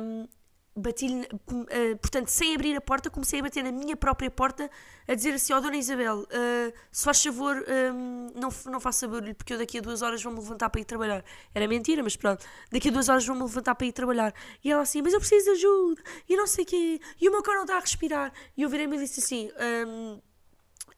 Um, 0.00 0.26
bati-lhe, 0.74 1.22
uh, 1.22 1.96
portanto, 1.98 2.28
sem 2.28 2.54
abrir 2.54 2.76
a 2.76 2.80
porta, 2.80 3.10
comecei 3.10 3.40
a 3.40 3.42
bater 3.42 3.62
na 3.62 3.70
minha 3.70 3.96
própria 3.96 4.30
porta, 4.30 4.70
a 5.06 5.14
dizer 5.14 5.34
assim: 5.34 5.52
Ó 5.52 5.58
oh, 5.58 5.60
Dona 5.60 5.76
Isabel, 5.76 6.20
uh, 6.20 6.72
se 6.90 7.04
faz 7.04 7.22
favor, 7.22 7.56
um, 7.94 8.30
não, 8.34 8.48
não 8.66 8.80
faça 8.80 9.06
barulho, 9.06 9.34
porque 9.34 9.52
eu 9.52 9.58
daqui 9.58 9.78
a 9.78 9.80
duas 9.80 10.02
horas 10.02 10.22
vou-me 10.22 10.38
levantar 10.38 10.70
para 10.70 10.80
ir 10.80 10.84
trabalhar. 10.84 11.24
Era 11.54 11.68
mentira, 11.68 12.02
mas 12.02 12.16
pronto, 12.16 12.44
daqui 12.70 12.88
a 12.88 12.92
duas 12.92 13.08
horas 13.08 13.26
vou-me 13.26 13.42
levantar 13.42 13.74
para 13.74 13.86
ir 13.86 13.92
trabalhar. 13.92 14.34
E 14.64 14.70
ela 14.70 14.82
assim: 14.82 15.02
Mas 15.02 15.12
eu 15.12 15.20
preciso 15.20 15.44
de 15.44 15.50
ajuda, 15.50 16.02
e 16.28 16.36
não 16.36 16.46
sei 16.46 16.64
o 16.64 16.66
quê, 16.66 17.00
e 17.20 17.28
o 17.28 17.32
meu 17.32 17.42
cão 17.42 17.54
não 17.54 17.62
está 17.62 17.76
a 17.76 17.80
respirar. 17.80 18.32
E 18.56 18.62
eu 18.62 18.68
virei-me 18.68 18.96
e 18.96 19.00
disse 19.00 19.20
assim: 19.20 19.50
um, 19.86 20.20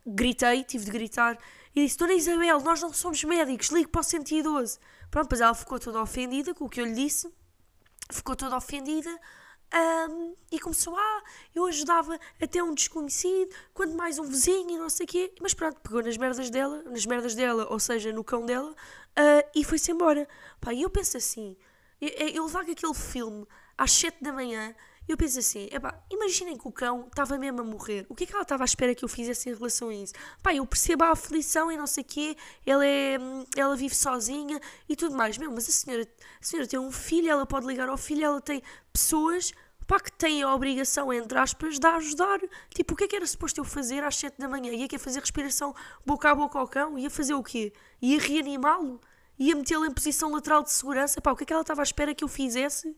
Gritei, 0.07 0.63
tive 0.65 0.85
de 0.85 0.91
gritar 0.91 1.39
e 1.75 1.85
disse: 1.85 1.99
Dona 1.99 2.13
Isabel, 2.13 2.61
nós 2.61 2.81
não 2.81 2.93
somos 2.93 3.25
médicos, 3.25 3.71
ligue 3.71 3.89
para 3.89 4.01
o 4.01 4.05
112. 4.05 4.79
Pronto, 5.11 5.29
pois 5.29 5.41
ela 5.41 5.55
ficou 5.55 5.79
toda 5.79 6.01
ofendida 6.01 6.55
com 6.55 6.65
o 6.65 6.69
que 6.69 6.81
eu 6.81 6.85
lhe 6.85 6.95
disse, 6.95 7.33
ficou 8.11 8.37
toda 8.37 8.57
ofendida 8.57 9.11
um, 9.73 10.35
e 10.51 10.61
começou: 10.61 10.97
Ah, 10.97 11.23
eu 11.55 11.67
ajudava 11.67 12.19
até 12.41 12.63
um 12.63 12.75
desconhecido, 12.75 13.55
quando 13.73 13.95
mais 13.95 14.19
um 14.19 14.25
vizinho 14.25 14.71
e 14.71 14.79
não 14.79 14.89
sei 14.89 15.05
o 15.05 15.09
quê. 15.09 15.33
Mas 15.41 15.55
pronto, 15.55 15.81
pegou 15.81 16.03
nas 16.03 16.17
merdas 16.17 16.51
dela, 16.51 16.83
nas 16.85 17.07
merdas 17.07 17.35
dela, 17.35 17.67
ou 17.71 17.79
seja, 17.79 18.13
no 18.13 18.23
cão 18.23 18.45
dela, 18.47 18.71
uh, 18.71 19.49
e 19.55 19.65
foi-se 19.65 19.91
embora. 19.91 20.29
Pá, 20.61 20.73
e 20.73 20.83
eu 20.83 20.91
penso 20.91 21.17
assim: 21.17 21.57
eu, 22.01 22.09
eu 22.29 22.45
levar 22.45 22.63
aquele 22.63 22.95
filme 22.95 23.47
às 23.77 23.93
7 23.93 24.23
da 24.23 24.33
manhã 24.33 24.75
eu 25.07 25.17
penso 25.17 25.39
assim, 25.39 25.69
epá, 25.71 26.03
imaginem 26.11 26.57
que 26.57 26.67
o 26.67 26.73
cão 26.73 27.07
estava 27.07 27.37
mesmo 27.37 27.61
a 27.61 27.65
morrer. 27.65 28.07
O 28.09 28.15
que 28.15 28.25
é 28.25 28.27
que 28.27 28.33
ela 28.33 28.43
estava 28.43 28.65
à 28.65 28.67
espera 28.67 28.95
que 28.95 29.05
eu 29.05 29.09
fizesse 29.09 29.51
em 29.51 29.55
relação 29.55 29.91
a 29.91 29.95
isso? 29.95 30.15
Pá, 30.43 30.55
eu 30.55 30.65
percebo 30.67 31.05
a 31.05 31.11
aflição 31.11 31.71
e 31.71 31.77
não 31.77 31.87
sei 31.87 32.03
o 32.03 32.07
quê, 32.07 32.37
ela, 32.65 32.87
é, 32.87 33.19
ela 33.57 33.77
vive 33.77 33.95
sozinha 33.95 34.59
e 34.89 34.97
tudo 34.97 35.15
mais. 35.15 35.37
Meu, 35.37 35.51
mas 35.51 35.69
a 35.69 35.73
senhora, 35.73 36.09
a 36.41 36.45
senhora 36.45 36.67
tem 36.67 36.79
um 36.79 36.91
filho, 36.91 37.29
ela 37.29 37.45
pode 37.45 37.67
ligar 37.67 37.89
ao 37.89 37.99
filho, 37.99 38.25
ela 38.25 38.41
tem 38.41 38.63
pessoas 38.93 39.53
pá, 39.87 40.01
que 40.01 40.11
têm 40.13 40.43
a 40.43 40.55
obrigação, 40.55 41.13
entre 41.13 41.39
aspas, 41.39 41.79
de 41.79 41.87
ajudar. 41.87 42.41
Tipo, 42.75 42.95
o 42.95 42.97
que 42.97 43.05
é 43.05 43.09
que 43.09 43.17
era 43.17 43.27
suposto 43.27 43.61
eu 43.61 43.65
fazer 43.65 44.03
às 44.03 44.17
7 44.17 44.39
da 44.39 44.49
manhã? 44.49 44.73
Ia 44.73 44.89
que 44.89 44.99
fazer 44.99 45.21
respiração 45.21 45.75
boca 46.05 46.31
a 46.31 46.35
boca 46.35 46.59
ao 46.59 46.67
cão? 46.67 46.99
Ia 46.99 47.11
fazer 47.11 47.35
o 47.35 47.43
quê? 47.43 47.73
Ia 48.01 48.19
reanimá-lo? 48.19 49.01
Ia 49.39 49.55
metê-lo 49.55 49.85
em 49.85 49.91
posição 49.91 50.31
lateral 50.33 50.63
de 50.63 50.73
segurança? 50.73 51.21
Pá, 51.21 51.33
o 51.33 51.37
que 51.37 51.43
é 51.43 51.47
que 51.47 51.53
ela 51.53 51.63
estava 51.63 51.83
à 51.83 51.85
espera 51.85 52.15
que 52.15 52.25
eu 52.25 52.29
fizesse? 52.29 52.97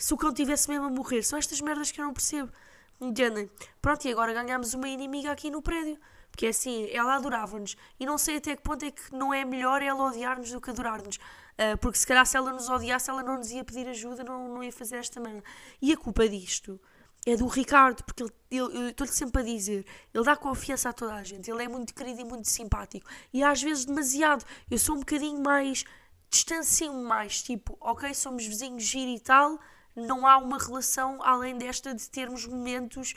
Se 0.00 0.14
o 0.14 0.16
cão 0.16 0.32
tivesse 0.32 0.68
mesmo 0.68 0.86
a 0.86 0.90
morrer. 0.90 1.22
São 1.22 1.38
estas 1.38 1.60
merdas 1.60 1.92
que 1.92 2.00
eu 2.00 2.04
não 2.06 2.12
percebo. 2.12 2.50
Entendem? 2.98 3.50
Pronto, 3.82 4.06
e 4.06 4.10
agora 4.10 4.32
ganhámos 4.32 4.72
uma 4.72 4.88
inimiga 4.88 5.30
aqui 5.30 5.50
no 5.50 5.60
prédio. 5.60 5.98
Porque 6.30 6.46
é 6.46 6.48
assim, 6.48 6.88
ela 6.90 7.16
adorava-nos. 7.16 7.76
E 7.98 8.06
não 8.06 8.16
sei 8.16 8.36
até 8.36 8.56
que 8.56 8.62
ponto 8.62 8.82
é 8.84 8.90
que 8.90 9.12
não 9.12 9.32
é 9.34 9.44
melhor 9.44 9.82
ela 9.82 10.04
odiar-nos 10.04 10.50
do 10.52 10.60
que 10.60 10.70
adorar-nos. 10.70 11.16
Uh, 11.16 11.76
porque 11.80 11.98
se 11.98 12.06
calhar 12.06 12.24
se 12.24 12.36
ela 12.36 12.50
nos 12.52 12.70
odiasse, 12.70 13.10
ela 13.10 13.22
não 13.22 13.36
nos 13.36 13.50
ia 13.50 13.62
pedir 13.62 13.86
ajuda, 13.88 14.24
não, 14.24 14.48
não 14.48 14.64
ia 14.64 14.72
fazer 14.72 14.96
esta 14.96 15.20
merda. 15.20 15.42
E 15.82 15.92
a 15.92 15.96
culpa 15.96 16.26
disto 16.26 16.80
é 17.26 17.36
do 17.36 17.46
Ricardo, 17.46 18.02
porque 18.04 18.22
ele, 18.22 18.32
ele, 18.50 18.78
eu 18.78 18.88
estou-lhe 18.88 19.12
sempre 19.12 19.42
a 19.42 19.44
dizer, 19.44 19.84
ele 20.14 20.24
dá 20.24 20.34
confiança 20.34 20.88
a 20.88 20.92
toda 20.94 21.14
a 21.14 21.22
gente, 21.22 21.50
ele 21.50 21.62
é 21.62 21.68
muito 21.68 21.92
querido 21.92 22.20
e 22.20 22.24
muito 22.24 22.48
simpático. 22.48 23.06
E 23.34 23.42
às 23.42 23.60
vezes 23.60 23.84
demasiado. 23.84 24.44
Eu 24.70 24.78
sou 24.78 24.96
um 24.96 25.00
bocadinho 25.00 25.42
mais. 25.42 25.84
distancio 26.30 26.94
mais, 26.94 27.42
tipo, 27.42 27.76
ok, 27.80 28.14
somos 28.14 28.46
vizinhos 28.46 28.82
giro 28.82 29.10
e 29.10 29.20
tal 29.20 29.58
não 29.94 30.26
há 30.26 30.38
uma 30.38 30.58
relação 30.58 31.22
além 31.22 31.56
desta 31.56 31.94
de 31.94 32.08
termos 32.08 32.46
momentos 32.46 33.14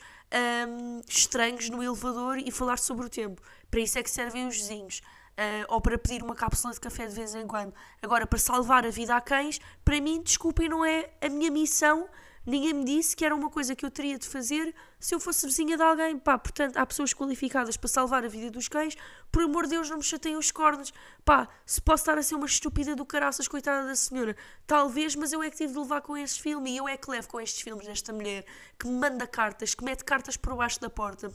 um, 0.68 1.00
estranhos 1.08 1.70
no 1.70 1.82
elevador 1.82 2.38
e 2.38 2.50
falar 2.50 2.78
sobre 2.78 3.06
o 3.06 3.08
tempo. 3.08 3.40
Para 3.70 3.80
isso 3.80 3.98
é 3.98 4.02
que 4.02 4.10
servem 4.10 4.46
os 4.46 4.56
vizinhos. 4.56 5.00
uh, 5.34 5.66
ou 5.68 5.80
para 5.80 5.98
pedir 5.98 6.22
uma 6.22 6.34
cápsula 6.34 6.72
de 6.72 6.80
café 6.80 7.06
de 7.06 7.14
vez 7.14 7.34
em 7.34 7.46
quando. 7.46 7.74
Agora, 8.02 8.26
para 8.26 8.38
salvar 8.38 8.86
a 8.86 8.90
vida 8.90 9.14
a 9.16 9.20
cães, 9.20 9.60
para 9.84 10.00
mim, 10.00 10.22
desculpem, 10.22 10.68
não 10.68 10.84
é 10.84 11.10
a 11.20 11.28
minha 11.28 11.50
missão. 11.50 12.08
Ninguém 12.46 12.74
me 12.74 12.84
disse 12.84 13.16
que 13.16 13.24
era 13.24 13.34
uma 13.34 13.48
coisa 13.48 13.74
que 13.74 13.86
eu 13.86 13.90
teria 13.90 14.18
de 14.18 14.28
fazer 14.28 14.74
se 15.00 15.14
eu 15.14 15.20
fosse 15.20 15.46
vizinha 15.46 15.76
de 15.76 15.82
alguém. 15.82 16.18
Pá, 16.18 16.38
portanto, 16.38 16.76
há 16.76 16.84
pessoas 16.84 17.14
qualificadas 17.14 17.76
para 17.76 17.88
salvar 17.88 18.24
a 18.24 18.28
vida 18.28 18.50
dos 18.50 18.68
cães. 18.68 18.96
Por 19.32 19.44
amor 19.44 19.64
de 19.64 19.70
Deus, 19.70 19.88
não 19.88 19.96
me 19.96 20.02
chateiem 20.02 20.36
os 20.36 20.50
cornos. 20.50 20.92
Pá, 21.24 21.48
se 21.64 21.80
posso 21.80 22.02
estar 22.02 22.18
a 22.18 22.22
ser 22.22 22.34
uma 22.34 22.46
estúpida 22.46 22.94
do 22.94 23.04
caraças, 23.04 23.48
coitada 23.48 23.86
da 23.86 23.94
senhora. 23.94 24.36
Talvez, 24.66 25.16
mas 25.16 25.32
eu 25.32 25.42
é 25.42 25.50
que 25.50 25.56
tive 25.56 25.72
de 25.72 25.78
levar 25.78 26.02
com 26.02 26.16
este 26.16 26.42
filme 26.42 26.72
e 26.72 26.76
eu 26.76 26.86
é 26.86 26.96
que 26.96 27.10
levo 27.10 27.28
com 27.28 27.40
estes 27.40 27.62
filmes 27.62 27.86
desta 27.86 28.12
mulher 28.12 28.44
que 28.78 28.86
me 28.86 28.94
manda 28.94 29.26
cartas, 29.26 29.74
que 29.74 29.84
mete 29.84 30.04
cartas 30.04 30.36
por 30.36 30.54
baixo 30.54 30.80
da 30.80 30.90
porta 30.90 31.32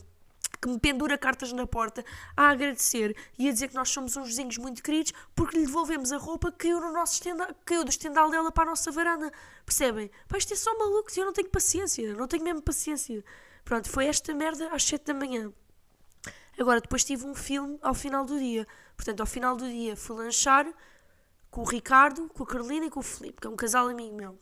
que 0.62 0.68
me 0.68 0.80
pendura 0.80 1.18
cartas 1.18 1.54
na 1.54 1.66
porta 1.66 2.04
a 2.36 2.50
agradecer 2.50 3.16
e 3.38 3.48
a 3.48 3.52
dizer 3.52 3.70
que 3.70 3.76
nós 3.76 3.90
somos 3.90 4.16
uns 4.18 4.28
vizinhos 4.28 4.58
muito 4.58 4.84
queridos 4.84 5.14
porque 5.36 5.58
lhe 5.58 5.66
devolvemos 5.66 6.12
a 6.12 6.18
roupa 6.18 6.52
que 6.52 6.68
caiu, 6.68 6.82
no 6.82 6.92
nosso 6.92 7.14
estendal, 7.14 7.48
caiu 7.66 7.84
do 7.84 7.90
estendal 7.90 8.30
dela 8.30 8.52
para 8.52 8.64
a 8.64 8.68
nossa 8.68 8.92
varanda. 8.92 9.32
Percebem? 9.66 10.12
Pá, 10.28 10.38
isto 10.38 10.54
é 10.54 10.58
só 10.58 10.78
maluco, 10.78 11.10
eu 11.16 11.26
não 11.26 11.34
tenho 11.34 11.50
paciência, 11.50 12.14
não 12.14 12.28
tenho 12.28 12.44
mesmo 12.44 12.62
paciência. 12.62 13.24
Pronto, 13.64 13.90
foi 13.90 14.08
esta 14.08 14.34
merda 14.34 14.70
às 14.74 14.84
7 14.84 15.06
da 15.06 15.14
manhã. 15.14 15.52
Agora, 16.60 16.82
depois 16.82 17.06
tive 17.06 17.26
um 17.26 17.34
filme 17.34 17.80
ao 17.82 17.94
final 17.94 18.26
do 18.26 18.38
dia. 18.38 18.68
Portanto, 18.98 19.22
ao 19.22 19.26
final 19.26 19.56
do 19.56 19.70
dia 19.70 19.96
fui 19.96 20.18
lanchar 20.18 20.68
com 21.50 21.62
o 21.62 21.64
Ricardo, 21.64 22.28
com 22.30 22.44
a 22.44 22.48
Carolina 22.48 22.88
e 22.88 22.90
com 22.90 23.00
o 23.00 23.04
Filipe, 23.04 23.40
que 23.40 23.48
é 23.48 23.50
um 23.50 23.56
casal 23.56 23.88
amigo 23.88 24.16
meu. 24.16 24.38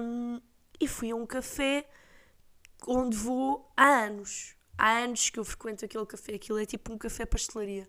Um, 0.00 0.40
e 0.80 0.88
fui 0.88 1.10
a 1.10 1.16
um 1.16 1.26
café 1.26 1.86
onde 2.86 3.16
vou 3.16 3.70
há 3.76 4.04
anos 4.04 4.55
há 4.78 4.98
anos 4.98 5.30
que 5.30 5.38
eu 5.38 5.44
frequento 5.44 5.84
aquele 5.84 6.06
café, 6.06 6.34
aquilo 6.34 6.58
é 6.58 6.66
tipo 6.66 6.92
um 6.92 6.98
café 6.98 7.24
pastelaria. 7.26 7.88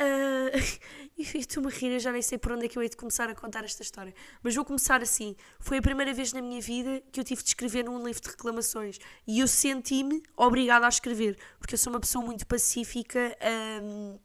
Uh, 0.00 0.56
e 1.18 1.38
estou-me 1.38 1.68
a 1.68 1.70
rir, 1.70 1.92
eu 1.92 2.00
já 2.00 2.10
nem 2.10 2.22
sei 2.22 2.38
por 2.38 2.52
onde 2.52 2.64
é 2.64 2.68
que 2.68 2.78
eu 2.78 2.82
hei 2.82 2.88
de 2.88 2.96
começar 2.96 3.28
a 3.28 3.34
contar 3.34 3.64
esta 3.64 3.82
história. 3.82 4.14
Mas 4.42 4.54
vou 4.54 4.64
começar 4.64 5.02
assim. 5.02 5.36
Foi 5.58 5.78
a 5.78 5.82
primeira 5.82 6.14
vez 6.14 6.32
na 6.32 6.40
minha 6.40 6.60
vida 6.60 7.02
que 7.12 7.20
eu 7.20 7.24
tive 7.24 7.42
de 7.42 7.48
escrever 7.48 7.84
num 7.84 8.02
livro 8.04 8.22
de 8.22 8.28
reclamações. 8.30 8.98
E 9.26 9.40
eu 9.40 9.48
senti-me 9.48 10.22
obrigada 10.36 10.86
a 10.86 10.88
escrever, 10.88 11.38
porque 11.58 11.74
eu 11.74 11.78
sou 11.78 11.92
uma 11.92 12.00
pessoa 12.00 12.24
muito 12.24 12.46
pacífica 12.46 13.36
um, 13.82 14.18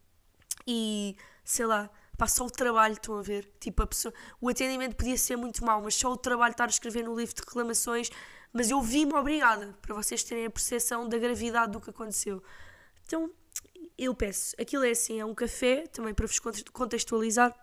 e 0.65 1.15
sei 1.43 1.65
lá. 1.65 1.89
Pá, 2.17 2.27
só 2.27 2.45
o 2.45 2.49
trabalho, 2.49 2.93
estão 2.93 3.17
a 3.17 3.21
ver? 3.21 3.45
Tipo, 3.59 3.83
a 3.83 3.87
pessoa, 3.87 4.13
o 4.39 4.47
atendimento 4.47 4.95
podia 4.95 5.17
ser 5.17 5.35
muito 5.35 5.65
mau, 5.65 5.81
mas 5.81 5.95
só 5.95 6.09
o 6.13 6.15
trabalho 6.15 6.51
de 6.51 6.53
estar 6.53 6.63
a 6.63 6.67
escrever 6.67 7.03
no 7.03 7.13
livro 7.13 7.35
de 7.35 7.41
reclamações 7.41 8.09
mas 8.55 8.71
eu 8.71 8.81
vi-me 8.81 9.13
obrigada, 9.13 9.75
para 9.81 9.93
vocês 9.93 10.23
terem 10.23 10.45
a 10.45 10.49
percepção 10.49 11.09
da 11.09 11.17
gravidade 11.17 11.73
do 11.73 11.81
que 11.81 11.89
aconteceu. 11.89 12.41
Então, 13.05 13.29
eu 13.97 14.15
peço, 14.15 14.55
aquilo 14.57 14.85
é 14.85 14.91
assim, 14.91 15.19
é 15.19 15.25
um 15.25 15.35
café, 15.35 15.85
também 15.87 16.13
para 16.13 16.25
vos 16.25 16.39
contextualizar, 16.71 17.53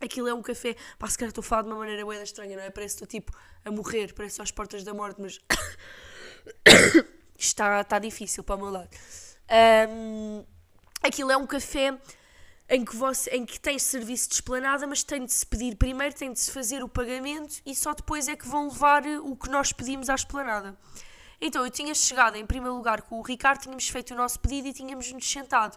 aquilo 0.00 0.26
é 0.28 0.32
um 0.32 0.40
café, 0.40 0.74
pá, 0.98 1.06
se 1.06 1.18
calhar 1.18 1.28
estou 1.28 1.42
a 1.42 1.44
falar 1.44 1.62
de 1.64 1.68
uma 1.68 1.76
maneira 1.76 2.06
bem 2.06 2.22
estranha, 2.22 2.56
não 2.56 2.62
é? 2.62 2.70
Parece 2.70 2.96
que 2.96 3.04
tipo 3.04 3.30
a 3.62 3.70
morrer, 3.70 4.14
parece 4.14 4.40
às 4.40 4.50
portas 4.50 4.82
da 4.82 4.94
morte, 4.94 5.20
mas 5.20 5.38
está, 7.36 7.82
está 7.82 7.98
difícil 7.98 8.42
para 8.42 8.54
o 8.54 8.58
meu 8.58 8.70
lado. 8.70 8.88
Um, 9.90 10.46
aquilo 11.02 11.30
é 11.30 11.36
um 11.36 11.46
café 11.46 12.00
em 12.72 12.86
que, 12.86 12.96
você, 12.96 13.28
em 13.32 13.44
que 13.44 13.60
tem 13.60 13.78
serviço 13.78 14.30
de 14.30 14.36
esplanada, 14.36 14.86
mas 14.86 15.02
tem 15.02 15.22
de 15.26 15.30
se 15.30 15.44
pedir 15.44 15.76
primeiro, 15.76 16.14
tem 16.14 16.32
de 16.32 16.40
se 16.40 16.50
fazer 16.50 16.82
o 16.82 16.88
pagamento 16.88 17.60
e 17.66 17.74
só 17.74 17.92
depois 17.92 18.28
é 18.28 18.34
que 18.34 18.48
vão 18.48 18.68
levar 18.68 19.04
eh, 19.04 19.18
o 19.18 19.36
que 19.36 19.50
nós 19.50 19.74
pedimos 19.74 20.08
à 20.08 20.14
esplanada. 20.14 20.74
Então 21.38 21.62
eu 21.66 21.70
tinha 21.70 21.94
chegado 21.94 22.36
em 22.36 22.46
primeiro 22.46 22.74
lugar 22.74 23.02
com 23.02 23.18
o 23.18 23.22
Ricardo, 23.22 23.60
tínhamos 23.60 23.86
feito 23.86 24.14
o 24.14 24.16
nosso 24.16 24.40
pedido 24.40 24.68
e 24.68 24.72
tínhamos 24.72 25.12
nos 25.12 25.30
sentado. 25.30 25.76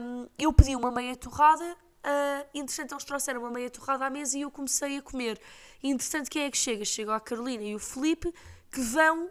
Um, 0.00 0.28
eu 0.38 0.52
pedi 0.52 0.76
uma 0.76 0.92
meia 0.92 1.16
torrada, 1.16 1.64
uh, 1.64 2.46
entretanto 2.54 2.92
eles 2.92 3.02
trouxeram 3.02 3.40
uma 3.40 3.50
meia 3.50 3.68
torrada 3.68 4.06
à 4.06 4.10
mesa 4.10 4.38
e 4.38 4.42
eu 4.42 4.52
comecei 4.52 4.98
a 4.98 5.02
comer. 5.02 5.40
E 5.82 5.90
entretanto 5.90 6.30
quem 6.30 6.44
é 6.44 6.50
que 6.50 6.58
chega? 6.58 6.84
Chegou 6.84 7.12
a 7.12 7.18
Carolina 7.18 7.64
e 7.64 7.74
o 7.74 7.78
Felipe 7.80 8.32
que 8.70 8.80
vão, 8.80 9.28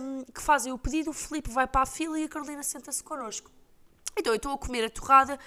um, 0.00 0.24
que 0.32 0.40
fazem 0.40 0.72
o 0.72 0.78
pedido, 0.78 1.10
o 1.10 1.12
Felipe 1.12 1.50
vai 1.50 1.66
para 1.66 1.82
a 1.82 1.86
fila 1.86 2.18
e 2.18 2.24
a 2.24 2.28
Carolina 2.28 2.62
senta-se 2.62 3.04
connosco. 3.04 3.50
Então 4.18 4.32
eu 4.32 4.36
estou 4.36 4.54
a 4.54 4.56
comer 4.56 4.86
a 4.86 4.88
torrada, 4.88 5.38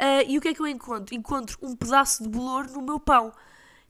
Uh, 0.00 0.24
e 0.26 0.38
o 0.38 0.40
que 0.40 0.48
é 0.48 0.54
que 0.54 0.60
eu 0.60 0.66
encontro? 0.66 1.14
Encontro 1.14 1.58
um 1.60 1.76
pedaço 1.76 2.22
de 2.22 2.28
bolor 2.30 2.66
no 2.70 2.80
meu 2.80 2.98
pão. 2.98 3.30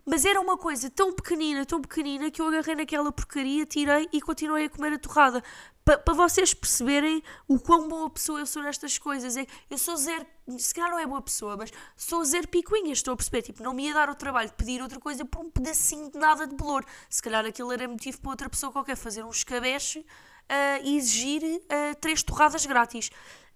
Mas 0.05 0.25
era 0.25 0.41
uma 0.41 0.59
coisa 0.59 0.91
tão 0.91 1.13
pequenina, 1.13 1.65
tão 1.65 1.81
pequenina, 1.81 2.33
que 2.33 2.43
eu 2.43 2.49
agarrei 2.49 2.75
naquela 2.75 3.13
porcaria, 3.13 3.65
tirei 3.65 4.09
e 4.13 4.21
continuei 4.21 4.65
a 4.65 4.69
comer 4.69 4.95
a 4.95 4.99
torrada. 4.99 5.41
Para 5.85 5.99
pa 5.99 6.13
vocês 6.13 6.53
perceberem 6.53 7.23
o 7.47 7.61
quão 7.61 7.87
boa 7.87 8.11
pessoa 8.11 8.41
eu 8.41 8.47
sou 8.47 8.61
nestas 8.61 8.99
coisas. 8.99 9.37
É, 9.37 9.47
eu 9.71 9.79
sou 9.79 9.97
zero, 9.97 10.27
se 10.59 10.75
calhar 10.75 10.91
não 10.91 10.99
é 10.99 11.07
boa 11.07 11.23
pessoa, 11.23 11.57
mas 11.57 11.71
sou 11.97 12.25
zero 12.25 12.49
picuinha, 12.49 12.93
estou 12.93 13.15
a 13.15 13.17
perceber. 13.17 13.43
Tipo, 13.43 13.63
não 13.63 13.73
me 13.73 13.87
ia 13.87 13.95
dar 13.95 14.11
o 14.11 14.15
trabalho 14.17 14.49
de 14.49 14.55
pedir 14.57 14.83
outra 14.83 14.99
coisa 14.99 15.25
por 15.25 15.41
um 15.43 15.49
pedacinho 15.49 16.11
de 16.11 16.19
nada 16.19 16.45
de 16.45 16.57
bolor. 16.57 16.85
Se 17.09 17.23
calhar 17.23 17.47
aquilo 17.47 17.73
era 17.73 17.87
motivo 17.87 18.21
para 18.21 18.31
outra 18.31 18.51
pessoa 18.51 18.73
qualquer 18.73 18.97
fazer 18.97 19.23
um 19.25 19.31
escabeche 19.31 20.01
uh, 20.01 20.83
e 20.83 20.97
exigir 20.97 21.43
uh, 21.45 21.95
três 22.01 22.21
torradas 22.23 22.67
grátis. 22.67 23.11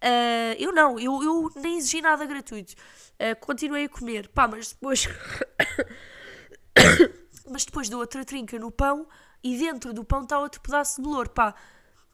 Uh, 0.04 0.54
eu 0.58 0.70
não, 0.70 1.00
eu, 1.00 1.22
eu 1.22 1.50
nem 1.56 1.78
exigi 1.78 2.02
nada 2.02 2.26
gratuito. 2.26 2.74
Uh, 3.14 3.34
continuei 3.40 3.86
a 3.86 3.88
comer. 3.88 4.28
Pá, 4.28 4.46
mas 4.46 4.72
depois. 4.72 5.08
mas 7.50 7.64
depois 7.64 7.88
dou 7.88 8.00
outra 8.00 8.22
trinca 8.22 8.58
no 8.58 8.70
pão 8.70 9.06
e 9.42 9.56
dentro 9.56 9.94
do 9.94 10.04
pão 10.04 10.22
está 10.22 10.38
outro 10.38 10.60
pedaço 10.60 10.96
de 10.96 11.08
bolor. 11.08 11.30
Pá, 11.30 11.54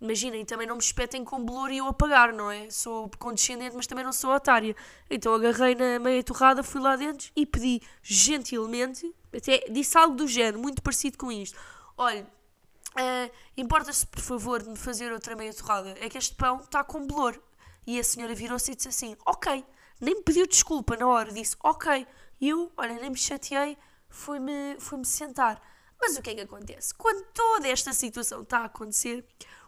imaginem, 0.00 0.44
também 0.44 0.68
não 0.68 0.76
me 0.76 0.82
espetem 0.82 1.24
com 1.24 1.44
bolor 1.44 1.72
e 1.72 1.78
eu 1.78 1.86
a 1.88 1.92
pagar, 1.92 2.32
não 2.32 2.48
é? 2.48 2.70
Sou 2.70 3.10
condescendente, 3.18 3.74
mas 3.74 3.88
também 3.88 4.04
não 4.04 4.12
sou 4.12 4.32
otária. 4.32 4.76
Então 5.10 5.34
agarrei 5.34 5.74
na 5.74 5.98
meia 5.98 6.22
torrada, 6.22 6.62
fui 6.62 6.80
lá 6.80 6.94
dentro 6.94 7.28
e 7.34 7.44
pedi 7.44 7.82
gentilmente, 8.04 9.12
até 9.34 9.64
disse 9.68 9.98
algo 9.98 10.14
do 10.14 10.28
género, 10.28 10.60
muito 10.60 10.80
parecido 10.80 11.18
com 11.18 11.32
isto. 11.32 11.58
Olha, 11.96 12.22
uh, 12.22 13.30
importa-se 13.56 14.06
por 14.06 14.20
favor 14.20 14.62
de 14.62 14.68
me 14.70 14.76
fazer 14.76 15.12
outra 15.12 15.34
meia 15.34 15.52
torrada? 15.52 15.96
É 16.00 16.08
que 16.08 16.18
este 16.18 16.36
pão 16.36 16.60
está 16.60 16.84
com 16.84 17.04
bolor. 17.04 17.40
E 17.86 17.98
a 17.98 18.04
senhora 18.04 18.34
virou-se 18.34 18.72
e 18.72 18.76
disse 18.76 18.88
assim: 18.88 19.16
Ok, 19.26 19.64
nem 20.00 20.16
me 20.16 20.22
pediu 20.22 20.46
desculpa 20.46 20.96
na 20.96 21.06
hora, 21.06 21.32
disse: 21.32 21.56
Ok. 21.62 22.06
E 22.40 22.48
eu, 22.48 22.72
olha, 22.76 22.94
nem 22.94 23.10
me 23.10 23.16
chateei, 23.16 23.76
fui-me 24.08 24.76
fui 24.78 25.04
sentar. 25.04 25.60
Mas 26.00 26.16
o 26.16 26.22
que 26.22 26.30
é 26.30 26.34
que 26.34 26.40
acontece? 26.40 26.94
Quando 26.94 27.22
toda 27.34 27.68
esta 27.68 27.92
situação 27.92 28.42
está 28.42 28.60
a 28.60 28.64
acontecer, 28.64 29.24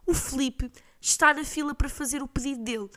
o 0.06 0.14
Felipe 0.14 0.72
está 1.00 1.34
na 1.34 1.44
fila 1.44 1.74
para 1.74 1.88
fazer 1.88 2.22
o 2.22 2.28
pedido 2.28 2.62
dele. 2.62 2.90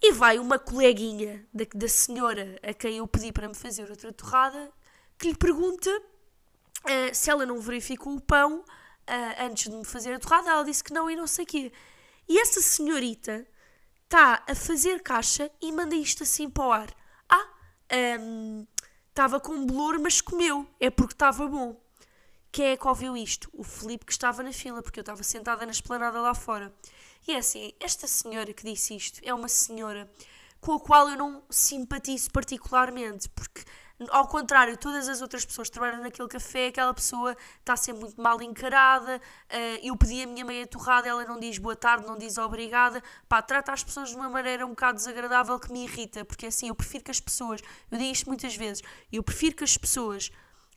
E 0.00 0.12
vai 0.12 0.38
uma 0.38 0.58
coleguinha 0.58 1.46
da, 1.52 1.64
da 1.74 1.88
senhora 1.88 2.58
a 2.62 2.72
quem 2.72 2.96
eu 2.96 3.06
pedi 3.06 3.32
para 3.32 3.48
me 3.48 3.54
fazer 3.54 3.88
outra 3.90 4.12
torrada 4.12 4.72
que 5.18 5.28
lhe 5.28 5.36
pergunta 5.36 5.90
uh, 5.90 7.14
se 7.14 7.30
ela 7.30 7.46
não 7.46 7.60
verificou 7.60 8.14
o 8.14 8.20
pão 8.20 8.60
uh, 8.60 9.44
antes 9.44 9.70
de 9.70 9.76
me 9.76 9.84
fazer 9.84 10.14
a 10.14 10.18
torrada. 10.18 10.50
Ela 10.50 10.64
disse 10.64 10.82
que 10.82 10.92
não 10.92 11.10
e 11.10 11.16
não 11.16 11.26
sei 11.26 11.44
o 11.44 11.46
quê. 11.48 11.72
E 12.26 12.38
essa 12.38 12.60
senhorita 12.60 13.46
está 14.14 14.44
a 14.46 14.54
fazer 14.54 15.02
caixa 15.02 15.50
e 15.60 15.72
manda 15.72 15.96
isto 15.96 16.22
assim 16.22 16.48
para 16.48 16.64
o 16.64 16.70
ar. 16.72 16.94
Ah, 17.28 17.48
estava 19.08 19.38
um, 19.38 19.40
com 19.40 19.66
bolor, 19.66 19.98
mas 19.98 20.20
comeu. 20.20 20.64
É 20.78 20.88
porque 20.88 21.14
estava 21.14 21.48
bom. 21.48 21.76
Quem 22.52 22.66
é 22.66 22.76
que 22.76 22.86
ouviu 22.86 23.16
isto? 23.16 23.50
O 23.52 23.64
Felipe 23.64 24.06
que 24.06 24.12
estava 24.12 24.40
na 24.44 24.52
fila, 24.52 24.80
porque 24.80 25.00
eu 25.00 25.02
estava 25.02 25.24
sentada 25.24 25.66
na 25.66 25.72
esplanada 25.72 26.20
lá 26.20 26.32
fora. 26.32 26.72
E 27.26 27.32
é 27.32 27.38
assim, 27.38 27.72
esta 27.80 28.06
senhora 28.06 28.54
que 28.54 28.62
disse 28.62 28.94
isto 28.94 29.20
é 29.24 29.34
uma 29.34 29.48
senhora 29.48 30.08
com 30.60 30.74
a 30.74 30.80
qual 30.80 31.10
eu 31.10 31.16
não 31.16 31.42
simpatizo 31.50 32.30
particularmente, 32.30 33.28
porque 33.30 33.64
ao 34.10 34.26
contrário, 34.26 34.76
todas 34.76 35.08
as 35.08 35.22
outras 35.22 35.44
pessoas 35.44 35.68
que 35.68 35.74
trabalham 35.74 36.02
naquele 36.02 36.28
café, 36.28 36.66
aquela 36.66 36.92
pessoa 36.92 37.36
está 37.60 37.74
a 37.74 37.76
ser 37.76 37.92
muito 37.92 38.20
mal 38.20 38.42
encarada. 38.42 39.20
Uh, 39.46 39.78
eu 39.82 39.96
pedi 39.96 40.22
a 40.22 40.26
minha 40.26 40.44
meia 40.44 40.66
torrada, 40.66 41.08
ela 41.08 41.24
não 41.24 41.38
diz 41.38 41.58
boa 41.58 41.76
tarde, 41.76 42.06
não 42.06 42.18
diz 42.18 42.36
obrigada. 42.36 43.02
Pá, 43.28 43.40
trata 43.40 43.72
as 43.72 43.84
pessoas 43.84 44.10
de 44.10 44.16
uma 44.16 44.28
maneira 44.28 44.66
um 44.66 44.70
bocado 44.70 44.98
desagradável 44.98 45.58
que 45.60 45.70
me 45.72 45.84
irrita, 45.84 46.24
porque 46.24 46.46
assim, 46.46 46.68
eu 46.68 46.74
prefiro 46.74 47.04
que 47.04 47.10
as 47.10 47.20
pessoas, 47.20 47.60
eu 47.90 47.98
digo 47.98 48.10
isto 48.10 48.26
muitas 48.26 48.56
vezes, 48.56 48.82
eu 49.12 49.22
prefiro 49.22 49.56
que 49.56 49.64
as 49.64 49.76
pessoas 49.76 50.30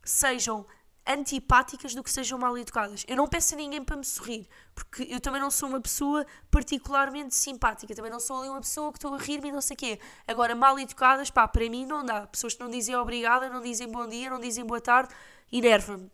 sejam 0.03 0.65
antipáticas 1.07 1.95
do 1.95 2.03
que 2.03 2.11
sejam 2.11 2.37
mal 2.37 2.57
educadas. 2.57 3.05
Eu 3.07 3.15
não 3.15 3.27
peço 3.27 3.55
a 3.55 3.57
ninguém 3.57 3.83
para 3.83 3.95
me 3.95 4.03
sorrir, 4.03 4.47
porque 4.75 5.03
eu 5.09 5.19
também 5.19 5.39
não 5.39 5.49
sou 5.49 5.69
uma 5.69 5.79
pessoa 5.79 6.25
particularmente 6.51 7.35
simpática, 7.35 7.95
também 7.95 8.11
não 8.11 8.19
sou 8.19 8.39
ali 8.39 8.49
uma 8.49 8.61
pessoa 8.61 8.91
que 8.91 8.97
estou 8.97 9.13
a 9.13 9.17
rir-me 9.17 9.49
e 9.49 9.51
não 9.51 9.61
sei 9.61 9.75
o 9.75 9.77
quê. 9.77 9.99
Agora, 10.27 10.55
mal 10.55 10.77
educadas, 10.79 11.29
pá, 11.29 11.47
para 11.47 11.69
mim 11.69 11.85
não 11.85 12.05
dá. 12.05 12.27
Pessoas 12.27 12.53
que 12.53 12.59
não 12.59 12.69
dizem 12.69 12.95
obrigada, 12.95 13.49
não 13.49 13.61
dizem 13.61 13.87
bom 13.87 14.07
dia, 14.07 14.29
não 14.29 14.39
dizem 14.39 14.65
boa 14.65 14.81
tarde, 14.81 15.13
enerva-me. 15.51 16.11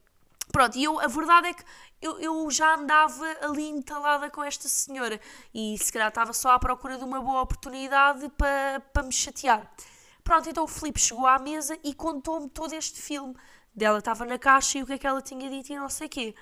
Pronto, 0.52 0.78
e 0.78 0.84
eu, 0.84 1.00
a 1.00 1.08
verdade 1.08 1.48
é 1.48 1.54
que 1.54 1.64
eu, 2.02 2.20
eu 2.20 2.52
já 2.52 2.76
andava 2.76 3.26
ali 3.42 3.70
entalada 3.70 4.30
com 4.30 4.44
esta 4.44 4.68
senhora 4.68 5.20
e 5.54 5.78
se 5.78 5.92
calhar 5.92 6.10
estava 6.10 6.34
só 6.34 6.52
à 6.52 6.60
procura 6.60 6.98
de 6.98 7.04
uma 7.04 7.22
boa 7.22 7.42
oportunidade 7.42 8.30
para, 8.38 8.82
para 8.92 9.04
me 9.04 9.12
chatear. 9.12 9.72
Pronto, 10.24 10.50
então 10.50 10.64
o 10.64 10.68
Filipe 10.68 11.00
chegou 11.00 11.26
à 11.26 11.40
mesa 11.40 11.78
e 11.84 11.94
contou-me 11.94 12.50
todo 12.50 12.74
este 12.74 13.02
filme 13.02 13.36
dela 13.76 14.00
estava 14.00 14.26
na 14.26 14.38
caixa 14.38 14.78
e 14.78 14.84
o 14.84 14.86
que 14.86 14.94
é 14.94 14.98
que 14.98 15.08
ela 15.08 15.22
tinha 15.22 15.50
dito 15.50 15.72
e 15.72 15.76
não 15.76 15.90
sei 15.90 16.08
o 16.08 16.10
quê. 16.10 16.36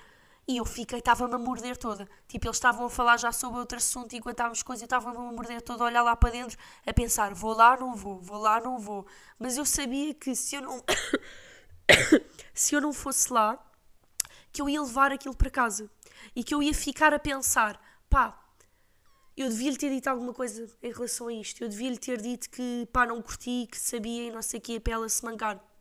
E 0.46 0.56
eu 0.56 0.64
fiquei, 0.64 0.98
estava-me 0.98 1.34
a 1.34 1.38
morder 1.38 1.76
toda. 1.76 2.08
Tipo, 2.26 2.46
eles 2.46 2.56
estavam 2.56 2.86
a 2.86 2.90
falar 2.90 3.16
já 3.16 3.30
sobre 3.30 3.60
outro 3.60 3.78
assunto 3.78 4.14
enquanto 4.14 4.34
estávamos 4.34 4.62
coisas, 4.62 4.82
eu 4.82 4.86
estava-me 4.86 5.16
a 5.16 5.32
morder 5.32 5.62
toda, 5.62 5.84
a 5.84 5.86
olhar 5.86 6.02
lá 6.02 6.16
para 6.16 6.30
dentro, 6.30 6.58
a 6.84 6.92
pensar, 6.92 7.32
vou 7.32 7.54
lá, 7.54 7.76
não 7.76 7.94
vou, 7.94 8.20
vou 8.20 8.38
lá, 8.38 8.60
não 8.60 8.78
vou. 8.78 9.06
Mas 9.38 9.56
eu 9.56 9.64
sabia 9.64 10.12
que 10.14 10.34
se 10.34 10.56
eu 10.56 10.62
não. 10.62 10.82
se 12.52 12.74
eu 12.74 12.80
não 12.80 12.92
fosse 12.92 13.32
lá, 13.32 13.58
que 14.52 14.60
eu 14.60 14.68
ia 14.68 14.82
levar 14.82 15.12
aquilo 15.12 15.34
para 15.34 15.50
casa. 15.50 15.88
E 16.34 16.42
que 16.42 16.54
eu 16.54 16.62
ia 16.62 16.74
ficar 16.74 17.14
a 17.14 17.18
pensar, 17.18 17.80
pá, 18.10 18.38
eu 19.36 19.48
devia-lhe 19.48 19.76
ter 19.76 19.90
dito 19.90 20.08
alguma 20.08 20.34
coisa 20.34 20.68
em 20.82 20.92
relação 20.92 21.28
a 21.28 21.32
isto. 21.32 21.62
Eu 21.62 21.68
devia-lhe 21.68 21.98
ter 21.98 22.20
dito 22.20 22.50
que, 22.50 22.86
pá, 22.92 23.06
não 23.06 23.22
curti, 23.22 23.68
que 23.70 23.78
sabia 23.78 24.24
e 24.24 24.30
não 24.30 24.42
sei 24.42 24.58
o 24.58 24.62
que, 24.62 24.80
para 24.80 24.94
ela 24.94 25.08
se 25.08 25.24
mangar. 25.24 25.71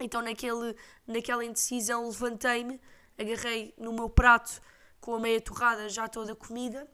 Então, 0.00 0.22
naquele, 0.22 0.74
naquela 1.06 1.44
indecisão, 1.44 2.06
levantei-me 2.06 2.80
agarrei 3.20 3.74
no 3.76 3.92
meu 3.92 4.08
prato 4.08 4.60
com 5.00 5.14
a 5.14 5.20
meia 5.20 5.40
torrada 5.40 5.88
já 5.88 6.08
toda 6.08 6.34
comida 6.34 6.88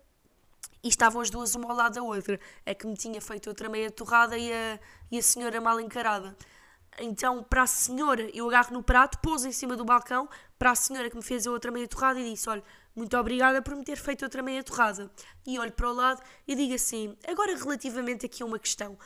e 0.83 0.89
estavam 0.89 1.21
as 1.21 1.31
duas 1.31 1.55
uma 1.55 1.71
ao 1.71 1.77
lado 1.77 1.95
da 1.95 2.03
outra. 2.03 2.39
A 2.65 2.75
que 2.75 2.87
me 2.87 2.95
tinha 2.95 3.21
feito 3.21 3.49
outra 3.49 3.69
meia 3.69 3.91
torrada 3.91 4.37
e 4.37 4.53
a, 4.53 4.81
e 5.11 5.19
a 5.19 5.23
senhora 5.23 5.61
mal 5.61 5.81
encarada. 5.81 6.37
Então, 6.99 7.43
para 7.43 7.63
a 7.63 7.67
senhora, 7.67 8.29
eu 8.35 8.49
agarro 8.49 8.73
no 8.73 8.83
prato, 8.83 9.19
pôs 9.19 9.45
em 9.45 9.53
cima 9.53 9.77
do 9.77 9.85
balcão, 9.85 10.29
para 10.59 10.71
a 10.71 10.75
senhora 10.75 11.11
que 11.11 11.17
me 11.17 11.23
fez 11.23 11.47
a 11.47 11.51
outra 11.51 11.71
meia 11.71 11.87
torrada 11.87 12.19
e 12.19 12.31
disse: 12.31 12.49
Olha, 12.49 12.65
muito 12.95 13.17
obrigada 13.17 13.61
por 13.61 13.77
me 13.77 13.85
ter 13.85 13.97
feito 13.97 14.25
outra 14.25 14.43
meia 14.43 14.65
torrada. 14.65 15.11
E 15.47 15.59
olho 15.59 15.73
para 15.73 15.91
o 15.91 15.93
lado 15.93 16.23
e 16.49 16.55
digo 16.55 16.75
assim: 16.75 17.17
Agora, 17.29 17.55
relativamente 17.55 18.25
aqui 18.27 18.43
a 18.43 18.47
uma 18.47 18.59
questão. 18.59 18.99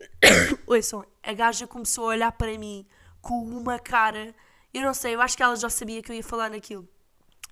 Ouçam, 0.66 1.04
a 1.22 1.32
gaja 1.32 1.66
começou 1.66 2.04
a 2.04 2.08
olhar 2.08 2.32
para 2.32 2.56
mim 2.56 2.86
com 3.24 3.42
uma 3.42 3.78
cara 3.78 4.34
eu 4.74 4.82
não 4.82 4.92
sei, 4.92 5.14
eu 5.14 5.20
acho 5.22 5.36
que 5.36 5.42
ela 5.42 5.54
já 5.54 5.70
sabia 5.70 6.02
que 6.02 6.10
eu 6.10 6.16
ia 6.16 6.24
falar 6.24 6.50
naquilo. 6.50 6.86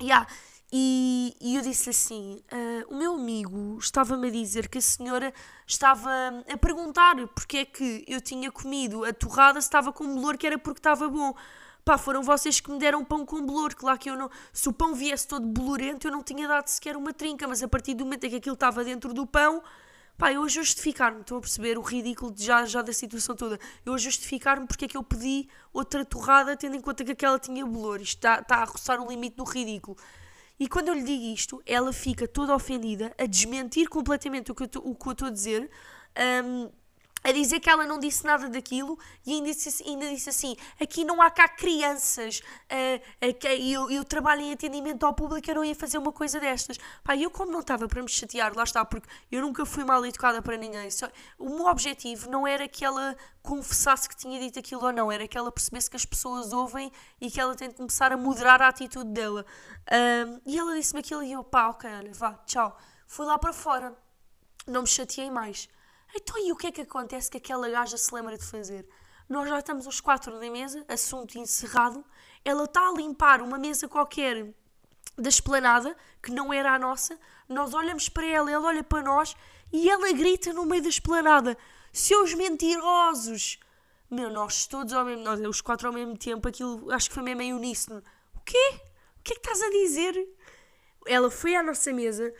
Yeah. 0.00 0.26
E, 0.73 1.37
e 1.41 1.55
eu 1.55 1.62
disse 1.62 1.91
assim: 1.91 2.43
uh, 2.52 2.93
o 2.93 2.97
meu 2.99 3.14
amigo 3.14 3.79
estava-me 3.79 4.26
a 4.26 4.31
dizer 4.31 4.69
que 4.69 4.79
a 4.79 4.81
senhora 4.81 5.33
estava 5.64 6.11
a 6.52 6.59
perguntar 6.59 7.14
porque 7.29 7.59
é 7.59 7.64
que 7.64 8.05
eu 8.09 8.21
tinha 8.21 8.50
comido 8.50 9.05
a 9.05 9.12
torrada 9.12 9.61
se 9.61 9.69
estava 9.69 9.93
com 9.93 10.05
bolor, 10.05 10.37
que 10.37 10.47
era 10.47 10.59
porque 10.59 10.81
estava 10.81 11.09
bom. 11.09 11.33
Pá, 11.85 11.97
foram 11.97 12.23
vocês 12.23 12.61
que 12.61 12.71
me 12.71 12.79
deram 12.79 13.05
pão 13.05 13.25
com 13.25 13.45
bolor. 13.45 13.73
Claro 13.75 13.99
que 13.99 14.11
eu 14.11 14.17
não. 14.17 14.29
Se 14.52 14.69
o 14.69 14.73
pão 14.73 14.95
viesse 14.95 15.29
todo 15.29 15.47
bolorento, 15.47 16.09
eu 16.09 16.11
não 16.11 16.25
tinha 16.25 16.49
dado 16.49 16.67
sequer 16.69 16.97
uma 16.97 17.12
trinca, 17.12 17.47
mas 17.47 17.62
a 17.62 17.69
partir 17.69 17.95
do 17.95 18.05
momento 18.05 18.25
em 18.25 18.31
que 18.31 18.37
aquilo 18.37 18.55
estava 18.55 18.83
dentro 18.83 19.14
do 19.14 19.26
pão, 19.26 19.62
Pá, 20.23 20.33
eu 20.33 20.45
a 20.45 20.49
justificar-me, 20.49 21.23
estão 21.23 21.38
a 21.38 21.41
perceber 21.41 21.76
o 21.76 21.81
ridículo 21.83 22.33
já, 22.38 22.64
já 22.64 22.81
da 22.81 22.93
situação 22.93 23.35
toda. 23.35 23.59
Eu 23.85 23.93
a 23.93 23.99
justificar-me 23.99 24.69
porque 24.69 24.85
é 24.85 24.88
que 24.88 24.97
eu 24.97 25.02
pedi 25.02 25.49
outra 25.73 26.05
torrada, 26.05 26.57
tendo 26.57 26.76
em 26.76 26.81
conta 26.81 27.05
que 27.05 27.11
aquela 27.11 27.41
tinha 27.41 27.67
bolor. 27.67 28.00
Isto 28.00 28.19
está, 28.19 28.38
está 28.38 28.59
a 28.59 28.64
roçar 28.64 29.00
o 29.00 29.11
limite 29.11 29.35
do 29.35 29.43
ridículo. 29.43 29.97
E 30.61 30.69
quando 30.69 30.87
eu 30.87 30.95
lhe 30.95 31.02
digo 31.02 31.25
isto, 31.25 31.61
ela 31.67 31.93
fica 31.93 32.29
toda 32.29 32.55
ofendida, 32.55 33.12
a 33.19 33.26
desmentir 33.26 33.88
completamente 33.88 34.52
o 34.52 34.55
que 34.55 34.62
eu, 34.62 34.69
o 34.85 34.95
que 34.95 35.09
eu 35.09 35.12
estou 35.12 35.26
a 35.26 35.31
dizer. 35.33 35.69
Um, 36.45 36.71
a 37.25 37.33
dizer 37.33 37.61
que 37.61 37.71
ela 37.71 37.87
não 37.87 37.99
disse 37.99 38.25
nada 38.25 38.49
daquilo 38.49 38.99
e 39.25 39.35
ainda 39.35 39.50
disse, 39.50 39.83
ainda 39.88 40.09
disse 40.09 40.29
assim: 40.29 40.57
aqui 40.81 41.05
não 41.05 41.23
há 41.23 41.31
cá 41.31 41.49
crianças, 41.49 42.41
uh, 42.41 43.26
uh, 43.26 43.47
eu, 43.47 43.91
eu 43.91 44.05
trabalho 44.05 44.43
em 44.43 44.52
atendimento 44.52 45.05
ao 45.05 45.14
público, 45.14 45.49
eu 45.50 45.55
não 45.55 45.64
ia 45.64 45.75
fazer 45.75 45.99
uma 45.99 46.12
coisa 46.12 46.41
destas. 46.41 46.79
Pá, 47.05 47.17
eu, 47.17 47.31
como 47.31 47.52
não 47.52 47.61
estava 47.61 47.87
para 47.87 48.02
me 48.02 48.09
chatear, 48.09 48.55
lá 48.55 48.64
está, 48.64 48.85
porque 48.85 49.09
eu 49.31 49.43
nunca 49.43 49.64
fui 49.64 49.85
mal 49.85 50.05
educada 50.05 50.43
para 50.43 50.57
ninguém. 50.57 50.91
Só, 50.91 51.09
o 51.38 51.49
meu 51.50 51.67
objetivo 51.67 52.31
não 52.31 52.47
era 52.47 52.67
que 52.67 52.85
ela 52.85 53.17
confessasse 53.43 54.09
que 54.09 54.17
tinha 54.17 54.38
dito 54.38 54.59
aquilo 54.59 54.85
ou 54.85 54.93
não, 54.93 55.11
era 55.11 55.26
que 55.26 55.37
ela 55.37 55.50
percebesse 55.50 55.91
que 55.91 55.97
as 55.97 56.05
pessoas 56.05 56.52
ouvem 56.52 56.91
e 57.21 57.31
que 57.31 57.41
ela 57.41 57.55
tem 57.55 57.69
de 57.69 57.75
começar 57.75 58.12
a 58.12 58.17
moderar 58.17 58.62
a 58.62 58.69
atitude 58.69 59.11
dela. 59.11 59.45
Uh, 59.87 60.41
e 60.47 60.59
ela 60.59 60.75
disse-me 60.75 61.00
aquilo 61.00 61.23
e 61.23 61.33
eu, 61.33 61.43
pá, 61.45 61.69
ok, 61.69 61.91
olha, 61.91 62.12
vá, 62.12 62.35
tchau. 62.47 62.77
Fui 63.07 63.27
lá 63.27 63.38
para 63.38 63.53
fora, 63.53 63.94
não 64.66 64.83
me 64.83 64.88
chateei 64.88 65.31
mais. 65.31 65.68
Então, 66.14 66.37
e 66.38 66.53
o 66.53 66.57
que 66.57 66.66
é 66.66 66.72
que 66.72 66.83
acontece 66.83 67.31
que 67.31 67.38
aquela 67.38 67.68
gaja 67.68 67.96
se 67.96 68.14
lembra 68.14 68.37
de 68.37 68.44
fazer? 68.44 68.87
Nós 69.29 69.48
já 69.48 69.59
estamos 69.59 69.87
os 69.87 70.01
quatro 70.01 70.38
na 70.38 70.51
mesa, 70.51 70.85
assunto 70.88 71.38
encerrado. 71.38 72.05
Ela 72.44 72.64
está 72.64 72.88
a 72.88 72.92
limpar 72.92 73.40
uma 73.40 73.59
mesa 73.59 73.88
qualquer 73.88 74.53
da 75.16 75.29
esplanada, 75.29 75.96
que 76.22 76.31
não 76.31 76.53
era 76.53 76.75
a 76.75 76.79
nossa. 76.79 77.18
Nós 77.48 77.72
olhamos 77.72 78.09
para 78.09 78.27
ela, 78.27 78.51
ela 78.51 78.66
olha 78.66 78.85
para 78.85 79.03
nós 79.03 79.35
e 79.72 79.88
ela 79.88 80.12
grita 80.12 80.53
no 80.53 80.66
meio 80.66 80.83
da 80.83 80.88
esplanada: 80.88 81.57
Seus 81.92 82.35
mentirosos! 82.35 83.59
Meu, 84.11 84.29
nós 84.29 84.66
todos 84.66 84.92
ao 84.92 85.07
mesmo 85.07 85.25
nós, 85.25 85.40
os 85.40 85.62
quatro 85.62 85.88
ao 85.88 85.94
mesmo 85.94 86.18
tempo, 86.18 86.46
aquilo 86.46 86.90
acho 86.92 87.09
que 87.09 87.14
foi 87.14 87.22
mesmo 87.22 87.40
em 87.40 87.55
uníssono. 87.55 88.03
O 88.35 88.40
quê? 88.40 88.81
O 89.18 89.22
que 89.22 89.33
é 89.33 89.37
que 89.37 89.40
estás 89.40 89.62
a 89.62 89.70
dizer? 89.70 90.29
Ela 91.07 91.31
foi 91.31 91.57
à 91.57 91.62
nossa 91.62 91.90
mesa 91.92 92.35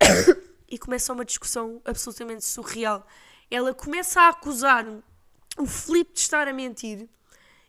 e 0.72 0.78
começa 0.78 1.12
uma 1.12 1.24
discussão 1.24 1.82
absolutamente 1.84 2.46
surreal. 2.46 3.06
Ela 3.50 3.74
começa 3.74 4.22
a 4.22 4.28
acusar 4.30 4.86
o 5.58 5.66
Filipe 5.66 6.14
de 6.14 6.20
estar 6.20 6.48
a 6.48 6.52
mentir. 6.52 7.06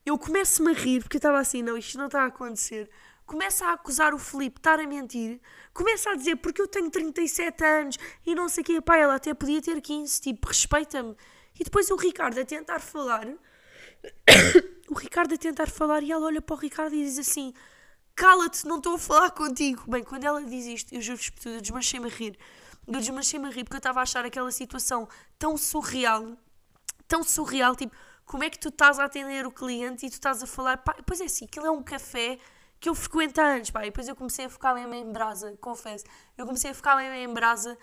Eu 0.06 0.18
começo-me 0.18 0.72
a 0.72 0.74
rir, 0.74 1.02
porque 1.02 1.18
eu 1.18 1.20
estava 1.20 1.38
assim, 1.38 1.62
não, 1.62 1.78
isto 1.78 1.98
não 1.98 2.06
está 2.06 2.24
a 2.24 2.28
acontecer. 2.28 2.90
Começa 3.26 3.66
a 3.66 3.74
acusar 3.74 4.14
o 4.14 4.18
Filipe 4.18 4.56
de 4.56 4.60
estar 4.62 4.80
a 4.80 4.88
mentir. 4.88 5.42
Começa 5.74 6.12
a 6.12 6.16
dizer, 6.16 6.38
porque 6.38 6.62
eu 6.62 6.68
tenho 6.68 6.90
37 6.90 7.62
anos 7.62 7.98
e 8.26 8.34
não 8.34 8.48
sei 8.48 8.62
o 8.62 8.66
que, 8.66 8.80
pá, 8.80 8.96
ela 8.96 9.16
até 9.16 9.34
podia 9.34 9.62
ter 9.62 9.82
15, 9.82 10.22
tipo, 10.22 10.48
respeita-me. 10.48 11.14
E 11.60 11.64
depois 11.66 11.92
o 11.92 11.98
Ricardo 11.98 12.40
a 12.40 12.46
tentar 12.46 12.80
falar. 12.80 13.28
o 14.90 14.94
Ricardo 14.94 15.34
a 15.34 15.38
tentar 15.38 15.70
falar 15.70 16.04
e 16.04 16.12
ela 16.12 16.26
olha 16.26 16.42
para 16.42 16.56
o 16.56 16.58
Ricardo 16.58 16.96
e 16.96 17.04
diz 17.04 17.20
assim: 17.20 17.54
Cala-te, 18.16 18.68
não 18.68 18.78
estou 18.78 18.96
a 18.96 19.00
falar 19.00 19.32
contigo. 19.32 19.84
Bem, 19.88 20.04
quando 20.04 20.24
ela 20.24 20.44
diz 20.44 20.66
isto, 20.66 20.94
eu 20.94 21.02
juro-vos 21.02 21.30
por 21.30 21.40
tudo, 21.40 21.56
eu 21.56 21.62
desmanchei-me 21.62 22.06
a 22.06 22.10
rir. 22.10 22.38
Eu 22.88 23.00
desmanchei-me 23.00 23.48
a 23.48 23.50
rir 23.50 23.64
porque 23.64 23.76
eu 23.76 23.80
estava 23.80 24.00
a 24.00 24.04
achar 24.04 24.24
aquela 24.24 24.52
situação 24.52 25.08
tão 25.40 25.58
surreal, 25.58 26.38
tão 27.08 27.24
surreal, 27.24 27.76
tipo, 27.76 27.96
como 28.26 28.44
é 28.44 28.50
que 28.50 28.60
tu 28.60 28.70
estás 28.70 29.00
a 29.00 29.06
atender 29.06 29.48
o 29.48 29.52
cliente 29.52 30.06
e 30.06 30.10
tu 30.10 30.14
estás 30.14 30.44
a 30.44 30.48
falar, 30.48 30.78
pá, 30.78 30.96
pois 31.06 31.22
é 31.22 31.26
assim, 31.26 31.46
aquilo 31.46 31.66
é 31.66 31.72
um 31.72 31.82
café 31.82 32.38
que 32.80 32.88
eu 32.88 32.94
frequento 32.94 33.42
há 33.42 33.46
anos, 33.46 33.72
pá, 33.72 33.82
e 33.82 33.86
depois 33.86 34.08
eu 34.08 34.16
comecei 34.16 34.46
a 34.46 34.50
ficar 34.50 34.76
mesmo 34.76 34.94
em 34.94 35.12
brasa, 35.12 35.58
confesso, 35.60 36.06
eu 36.38 36.46
comecei 36.46 36.72
a 36.72 36.74
ficar 36.74 36.96
mesmo 36.98 37.16
em 37.16 37.34
brasa 37.34 37.78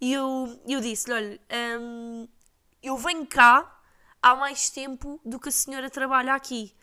e 0.00 0.12
eu, 0.12 0.60
eu 0.66 0.80
disse-lhe, 0.80 1.14
olha, 1.14 1.40
hum, 1.80 2.28
eu 2.82 2.96
venho 2.96 3.26
cá 3.26 3.80
há 4.22 4.34
mais 4.34 4.70
tempo 4.70 5.20
do 5.24 5.38
que 5.38 5.48
a 5.48 5.52
senhora 5.52 5.90
trabalha 5.90 6.34
aqui. 6.34 6.74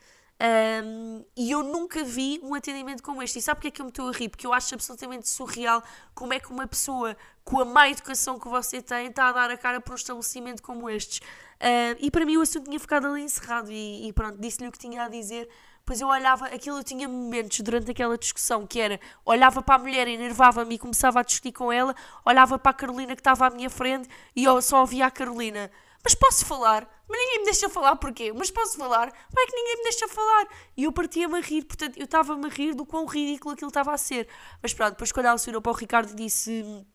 Um, 0.41 1.23
e 1.37 1.51
eu 1.51 1.61
nunca 1.61 2.03
vi 2.03 2.39
um 2.41 2.55
atendimento 2.55 3.03
como 3.03 3.21
este. 3.21 3.37
E 3.37 3.41
sabe 3.41 3.57
porque 3.57 3.67
é 3.67 3.71
que 3.71 3.81
eu 3.81 3.85
me 3.85 3.91
estou 3.91 4.09
a 4.09 4.11
rir? 4.11 4.27
Porque 4.27 4.47
eu 4.47 4.53
acho 4.53 4.73
absolutamente 4.73 5.29
surreal 5.29 5.83
como 6.15 6.33
é 6.33 6.39
que 6.39 6.51
uma 6.51 6.65
pessoa 6.65 7.15
com 7.43 7.59
a 7.59 7.65
má 7.65 7.89
educação 7.89 8.39
que 8.39 8.47
você 8.47 8.81
tem 8.81 9.07
está 9.07 9.29
a 9.29 9.31
dar 9.31 9.51
a 9.51 9.57
cara 9.57 9.79
para 9.79 9.93
um 9.93 9.95
estabelecimento 9.95 10.63
como 10.63 10.89
estes. 10.89 11.19
Uh, 11.19 11.95
e 11.99 12.09
para 12.09 12.25
mim 12.25 12.37
o 12.37 12.41
assunto 12.41 12.65
tinha 12.65 12.79
ficado 12.79 13.05
ali 13.05 13.21
encerrado 13.21 13.71
e, 13.71 14.07
e 14.07 14.13
pronto, 14.13 14.39
disse-lhe 14.39 14.67
o 14.67 14.71
que 14.71 14.79
tinha 14.79 15.03
a 15.03 15.09
dizer. 15.09 15.47
Pois 15.85 16.01
eu 16.01 16.07
olhava, 16.07 16.45
aquilo 16.45 16.79
eu 16.79 16.83
tinha 16.83 17.07
momentos 17.07 17.59
durante 17.59 17.91
aquela 17.91 18.17
discussão 18.17 18.65
que 18.65 18.79
era, 18.79 18.99
olhava 19.25 19.61
para 19.61 19.75
a 19.75 19.79
mulher, 19.79 20.07
enervava-me 20.07 20.75
e 20.75 20.79
começava 20.79 21.19
a 21.19 21.23
discutir 21.23 21.51
com 21.51 21.71
ela, 21.71 21.95
olhava 22.25 22.57
para 22.57 22.71
a 22.71 22.73
Carolina 22.73 23.15
que 23.15 23.21
estava 23.21 23.47
à 23.47 23.49
minha 23.49 23.69
frente 23.69 24.07
e 24.35 24.43
eu 24.43 24.59
só 24.61 24.81
ouvia 24.81 25.05
a 25.07 25.11
Carolina. 25.11 25.69
Mas 26.03 26.15
posso 26.15 26.45
falar? 26.45 26.87
Mas 27.07 27.19
ninguém 27.19 27.39
me 27.39 27.45
deixa 27.45 27.69
falar 27.69 27.95
porquê? 27.95 28.33
Mas 28.33 28.49
posso 28.49 28.77
falar? 28.77 29.11
Vai 29.31 29.45
que 29.45 29.55
ninguém 29.55 29.77
me 29.77 29.83
deixa 29.83 30.07
falar. 30.07 30.47
E 30.75 30.85
eu 30.85 30.91
partia-me 30.91 31.37
a 31.37 31.41
rir, 31.41 31.63
portanto, 31.65 31.97
eu 31.97 32.05
estava-me 32.05 32.45
a 32.45 32.49
rir 32.49 32.73
do 32.73 32.85
quão 32.85 33.05
ridículo 33.05 33.53
aquilo 33.53 33.69
estava 33.69 33.93
a 33.93 33.97
ser. 33.97 34.27
Mas 34.61 34.73
pronto, 34.73 34.91
depois 34.91 35.11
quando 35.11 35.27
ela 35.27 35.37
se 35.37 35.45
virou 35.45 35.61
para 35.61 35.71
o 35.71 35.75
Ricardo 35.75 36.11
e 36.11 36.15
disse 36.15 36.85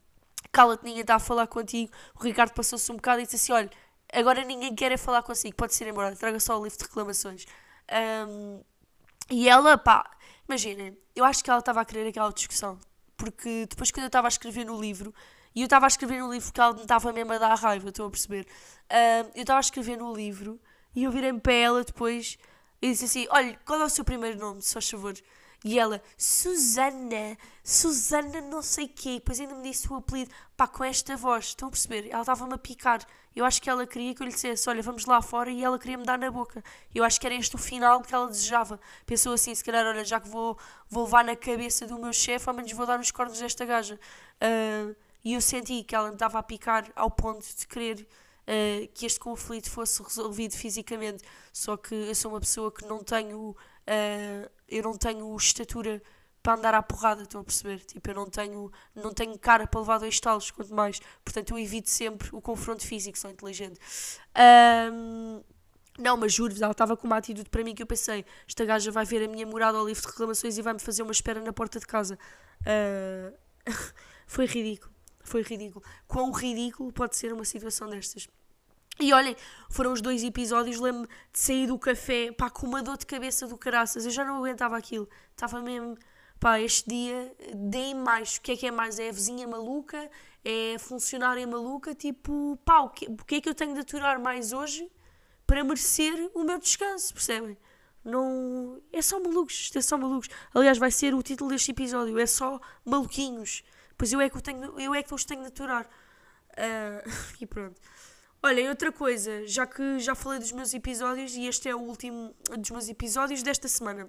cala-te, 0.57 0.85
ninguém 0.85 1.03
está 1.03 1.17
a 1.17 1.19
falar 1.19 1.47
contigo, 1.47 1.93
o 2.19 2.23
Ricardo 2.23 2.53
passou-se 2.55 2.91
um 2.91 2.97
bocado 2.97 3.21
e 3.21 3.25
disse 3.25 3.37
assim, 3.37 3.53
olha, 3.53 3.71
agora 4.11 4.43
ninguém 4.43 4.75
quer 4.75 4.91
é 4.91 4.97
falar 4.97 5.23
consigo, 5.23 5.55
pode 5.55 5.75
ser 5.75 5.87
embora, 5.87 6.17
traga 6.17 6.41
só 6.41 6.59
o 6.59 6.65
livro 6.65 6.79
de 6.79 6.85
reclamações. 6.85 7.45
Um, 8.27 8.63
e 9.31 9.49
ela, 9.51 9.77
pá, 9.77 10.11
imaginem, 10.49 10.97
eu 11.15 11.27
acho 11.27 11.45
que 11.45 11.51
ela 11.51 11.59
estava 11.59 11.83
a 11.83 11.85
querer 11.85 12.09
aquela 12.09 12.33
discussão, 12.33 12.79
porque 13.19 13.67
depois 13.69 13.91
quando 13.91 14.05
eu 14.05 14.09
estava 14.09 14.29
a 14.29 14.31
escrever 14.31 14.65
no 14.65 14.81
livro, 14.81 15.15
e 15.57 15.63
eu 15.63 15.65
estava 15.65 15.87
a 15.87 15.89
escrever 15.89 16.21
no 16.21 16.31
livro 16.31 16.47
porque 16.47 16.61
ela 16.61 16.75
me 16.75 16.83
estava 16.83 17.13
mesmo 17.15 17.33
a 17.33 17.39
dar 17.39 17.55
raiva, 17.55 17.89
estão 17.89 18.07
a 18.07 18.11
perceber? 18.11 18.47
Uh, 18.91 19.31
eu 19.35 19.41
estava 19.41 19.59
a 19.59 19.61
escrever 19.61 19.97
no 19.97 20.15
livro 20.15 20.61
e 20.95 21.05
eu 21.05 21.11
virei-me 21.11 21.41
para 21.41 21.55
ela 21.55 21.83
depois 21.83 22.37
e 22.83 22.91
disse 22.91 23.07
assim: 23.07 23.27
Olha, 23.31 23.59
qual 23.65 23.81
é 23.81 23.85
o 23.85 23.89
seu 23.89 24.05
primeiro 24.05 24.39
nome, 24.39 24.61
se 24.61 24.75
faz 24.75 24.89
favor? 24.91 25.15
E 25.65 25.79
ela, 25.79 26.03
Susana, 26.17 27.37
Susana 27.65 28.41
não 28.41 28.63
sei 28.63 28.87
quê. 28.87 29.15
Depois 29.15 29.41
ainda 29.41 29.55
me 29.55 29.63
disse 29.63 29.91
o 29.91 29.97
apelido, 29.97 30.31
pá, 30.57 30.69
com 30.69 30.85
esta 30.85 31.17
voz. 31.17 31.47
Estão 31.47 31.69
a 31.69 31.71
perceber? 31.71 32.09
Ela 32.11 32.21
estava-me 32.21 32.55
a 32.55 32.59
picar. 32.59 33.01
Eu 33.35 33.45
acho 33.45 33.61
que 33.61 33.69
ela 33.69 33.87
queria 33.87 34.15
que 34.15 34.23
eu 34.23 34.27
lhe 34.27 34.33
dissesse, 34.33 34.69
olha, 34.69 34.83
vamos 34.83 35.07
lá 35.07 35.21
fora. 35.21 35.51
E 35.51 35.65
ela 35.65 35.79
queria 35.79 35.99
me 35.99 36.05
dar 36.05 36.19
na 36.19 36.31
boca. 36.31 36.63
Eu 36.95 37.03
acho 37.03 37.19
que 37.21 37.27
era 37.27 37.35
este 37.35 37.55
o 37.57 37.59
final 37.59 38.01
que 38.03 38.15
ela 38.15 38.29
desejava. 38.29 38.79
Pensou 39.07 39.33
assim, 39.33 39.55
se 39.55 39.65
calhar, 39.65 39.85
olha, 39.87 40.05
já 40.05 40.21
que 40.21 40.29
vou, 40.29 40.57
vou 40.89 41.05
levar 41.05 41.25
na 41.25 41.35
cabeça 41.35 41.87
do 41.87 41.99
meu 41.99 42.13
chefe, 42.13 42.49
ao 42.49 42.55
menos 42.55 42.71
vou 42.73 42.87
dar 42.87 42.99
nos 42.99 43.11
cornos 43.11 43.39
desta 43.39 43.65
gaja. 43.65 43.99
Uh, 44.37 44.95
e 45.27 45.35
eu 45.35 45.41
senti 45.41 45.83
que 45.83 45.93
ela 45.93 46.13
estava 46.13 46.39
a 46.39 46.43
picar 46.43 46.89
ao 46.95 47.11
ponto 47.11 47.45
de 47.45 47.67
querer 47.67 48.07
uh, 48.47 48.89
que 48.95 49.05
este 49.05 49.19
conflito 49.19 49.69
fosse 49.69 50.01
resolvido 50.01 50.55
fisicamente. 50.55 51.25
Só 51.53 51.77
que 51.77 51.93
eu 51.93 52.15
sou 52.15 52.31
uma 52.31 52.39
pessoa 52.39 52.71
que 52.71 52.87
não 52.87 53.03
tenho, 53.03 53.51
uh, 53.51 54.51
eu 54.69 54.85
não 54.85 54.97
tenho 54.97 55.37
estatura 55.37 56.01
para 56.45 56.55
andar 56.55 56.75
à 56.75 56.81
porrada, 56.81 57.25
estão 57.25 57.41
a 57.41 57.45
perceber? 57.45 57.81
Tipo, 57.81 58.09
eu 58.09 58.15
não 58.15 58.27
tenho, 58.27 58.71
não 58.95 59.13
tenho 59.13 59.37
cara 59.37 59.67
para 59.67 59.81
levar 59.81 59.99
dois 59.99 60.21
talos, 60.21 60.53
quanto 60.53 60.73
mais. 60.73 61.01
Portanto, 61.25 61.51
eu 61.51 61.59
evito 61.59 61.91
sempre 61.91 62.29
o 62.31 62.41
confronto 62.41 62.87
físico, 62.87 63.19
sou 63.19 63.29
inteligente. 63.29 63.81
Um, 64.93 65.43
não, 65.99 66.17
mas 66.17 66.33
juro-vos, 66.33 66.63
ela 66.63 66.71
estava 66.71 66.97
com 66.97 67.05
uma 67.05 67.17
atitude 67.17 67.51
para 67.51 67.65
mim 67.65 67.75
que 67.75 67.83
eu 67.83 67.87
pensei: 67.89 68.25
esta 68.47 68.65
gaja 68.65 68.93
vai 68.93 69.05
ver 69.05 69.25
a 69.25 69.29
minha 69.29 69.45
morada 69.45 69.77
ao 69.77 69.85
livro 69.85 70.03
de 70.03 70.07
reclamações 70.07 70.57
e 70.57 70.63
vai-me 70.63 70.79
fazer 70.79 71.03
uma 71.03 71.11
espera 71.11 71.41
na 71.41 71.53
porta 71.53 71.81
de 71.81 71.87
casa. 71.87 72.17
Uh, 72.61 73.37
foi 74.25 74.47
ridículo. 74.47 74.96
Foi 75.27 75.43
ridículo. 75.43 75.85
Quão 76.07 76.31
ridículo 76.31 76.93
pode 76.93 77.17
ser 77.17 77.33
uma 77.33 77.45
situação 77.45 77.89
destas? 77.91 78.29
E 78.99 79.13
olhem, 79.13 79.37
foram 79.69 79.93
os 79.93 80.01
dois 80.01 80.25
episódios, 80.25 80.81
lembro-me 80.81 81.07
de 81.07 81.39
sair 81.39 81.67
do 81.67 81.79
café, 81.79 82.33
pá, 82.33 82.49
com 82.49 82.67
uma 82.67 82.83
dor 82.83 82.97
de 82.97 83.05
cabeça 83.05 83.47
do 83.47 83.59
caraças, 83.59 84.07
eu 84.07 84.11
já 84.11 84.25
não 84.25 84.37
aguentava 84.39 84.75
aquilo, 84.75 85.07
estava 85.33 85.61
mesmo, 85.61 85.99
pá, 86.41 86.59
este 86.61 86.89
dia, 86.89 87.37
dei 87.55 87.93
mais, 87.95 88.37
o 88.37 88.41
que 88.41 88.53
é 88.53 88.57
que 88.57 88.67
é 88.67 88.71
mais, 88.71 88.99
é 88.99 89.11
a 89.11 89.13
vizinha 89.13 89.47
maluca, 89.47 90.11
é 90.43 90.79
funcionária 90.79 91.47
maluca, 91.47 91.95
tipo, 91.95 92.59
pá, 92.65 92.81
o 92.81 92.89
que, 92.89 93.05
o 93.05 93.17
que 93.17 93.35
é 93.35 93.41
que 93.43 93.49
eu 93.51 93.55
tenho 93.55 93.75
de 93.75 93.81
aturar 93.81 94.19
mais 94.19 94.55
hoje 94.55 94.91
para 95.47 95.63
merecer 95.63 96.31
o 96.35 96.43
meu 96.43 96.59
descanso, 96.59 97.13
percebem? 97.13 97.59
Não, 98.03 98.81
é 98.91 99.03
só 99.03 99.21
malucos, 99.21 99.71
é 99.75 99.81
só 99.83 99.99
malucos, 99.99 100.31
aliás 100.55 100.79
vai 100.79 100.91
ser 100.91 101.15
o 101.15 101.23
título 101.23 101.51
deste 101.51 101.71
episódio, 101.71 102.19
é 102.19 102.25
só 102.25 102.59
maluquinhos, 102.83 103.63
pois 103.97 104.13
eu 104.13 104.21
é 104.21 104.29
que, 104.29 104.41
tenho, 104.43 104.79
eu 104.79 104.95
é 104.95 105.03
que 105.03 105.15
os 105.15 105.25
tenho 105.25 105.43
de 105.43 105.49
aturar, 105.49 105.87
uh, 105.87 107.11
e 107.41 107.47
pronto. 107.47 107.81
Olha, 108.43 108.61
e 108.61 108.69
outra 108.69 108.93
coisa, 108.93 109.47
já 109.47 109.67
que 109.67 109.99
já 109.99 110.15
falei 110.15 110.39
dos 110.39 110.53
meus 110.53 110.73
episódios 110.73 111.35
e 111.35 111.47
este 111.47 111.69
é 111.69 111.75
o 111.75 111.81
último 111.81 112.35
dos 112.59 112.71
meus 112.71 112.89
episódios 112.89 113.43
desta 113.43 113.67
semana, 113.67 114.09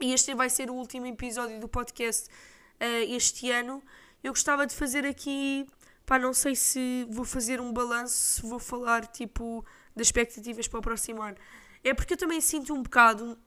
e 0.00 0.12
este 0.12 0.34
vai 0.34 0.48
ser 0.48 0.70
o 0.70 0.74
último 0.74 1.06
episódio 1.06 1.60
do 1.60 1.68
podcast 1.68 2.28
uh, 2.28 3.14
este 3.14 3.50
ano, 3.50 3.82
eu 4.22 4.32
gostava 4.32 4.66
de 4.66 4.74
fazer 4.74 5.06
aqui, 5.06 5.66
pá, 6.04 6.18
não 6.18 6.32
sei 6.32 6.56
se 6.56 7.06
vou 7.10 7.24
fazer 7.24 7.60
um 7.60 7.72
balanço, 7.72 8.14
se 8.14 8.42
vou 8.42 8.58
falar 8.58 9.06
tipo 9.06 9.64
das 9.94 10.08
expectativas 10.08 10.66
para 10.66 10.78
o 10.78 10.82
próximo 10.82 11.22
ano. 11.22 11.36
É 11.84 11.94
porque 11.94 12.14
eu 12.14 12.18
também 12.18 12.40
sinto 12.40 12.74
um 12.74 12.82
bocado, 12.82 13.38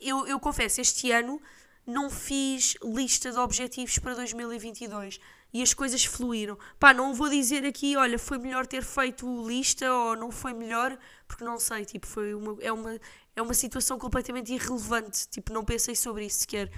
eu, 0.00 0.26
eu 0.26 0.40
confesso, 0.40 0.80
este 0.80 1.10
ano 1.10 1.40
não 1.86 2.10
fiz 2.10 2.74
lista 2.82 3.30
de 3.30 3.38
objetivos 3.38 3.98
para 3.98 4.14
2022 4.14 5.18
e 5.52 5.62
as 5.62 5.74
coisas 5.74 6.04
fluíram. 6.04 6.58
Pá, 6.78 6.94
não 6.94 7.12
vou 7.12 7.28
dizer 7.28 7.64
aqui, 7.66 7.96
olha, 7.96 8.18
foi 8.18 8.38
melhor 8.38 8.66
ter 8.66 8.82
feito 8.82 9.46
lista 9.46 9.92
ou 9.92 10.16
não 10.16 10.30
foi 10.30 10.54
melhor, 10.54 10.96
porque 11.26 11.44
não 11.44 11.58
sei, 11.58 11.84
tipo, 11.84 12.06
foi 12.06 12.34
uma, 12.34 12.56
é, 12.60 12.72
uma, 12.72 13.00
é 13.36 13.42
uma 13.42 13.54
situação 13.54 13.98
completamente 13.98 14.52
irrelevante, 14.52 15.28
tipo, 15.28 15.52
não 15.52 15.64
pensei 15.64 15.94
sobre 15.94 16.24
isso 16.24 16.40
sequer. 16.40 16.70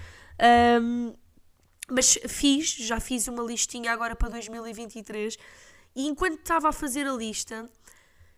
Um, 0.81 1.15
mas 1.89 2.19
fiz, 2.27 2.71
já 2.71 2.99
fiz 2.99 3.29
uma 3.29 3.43
listinha 3.43 3.93
agora 3.93 4.17
para 4.17 4.31
2023 4.31 5.37
e 5.95 6.07
enquanto 6.07 6.41
estava 6.41 6.71
a 6.71 6.73
fazer 6.73 7.07
a 7.07 7.13
lista, 7.13 7.71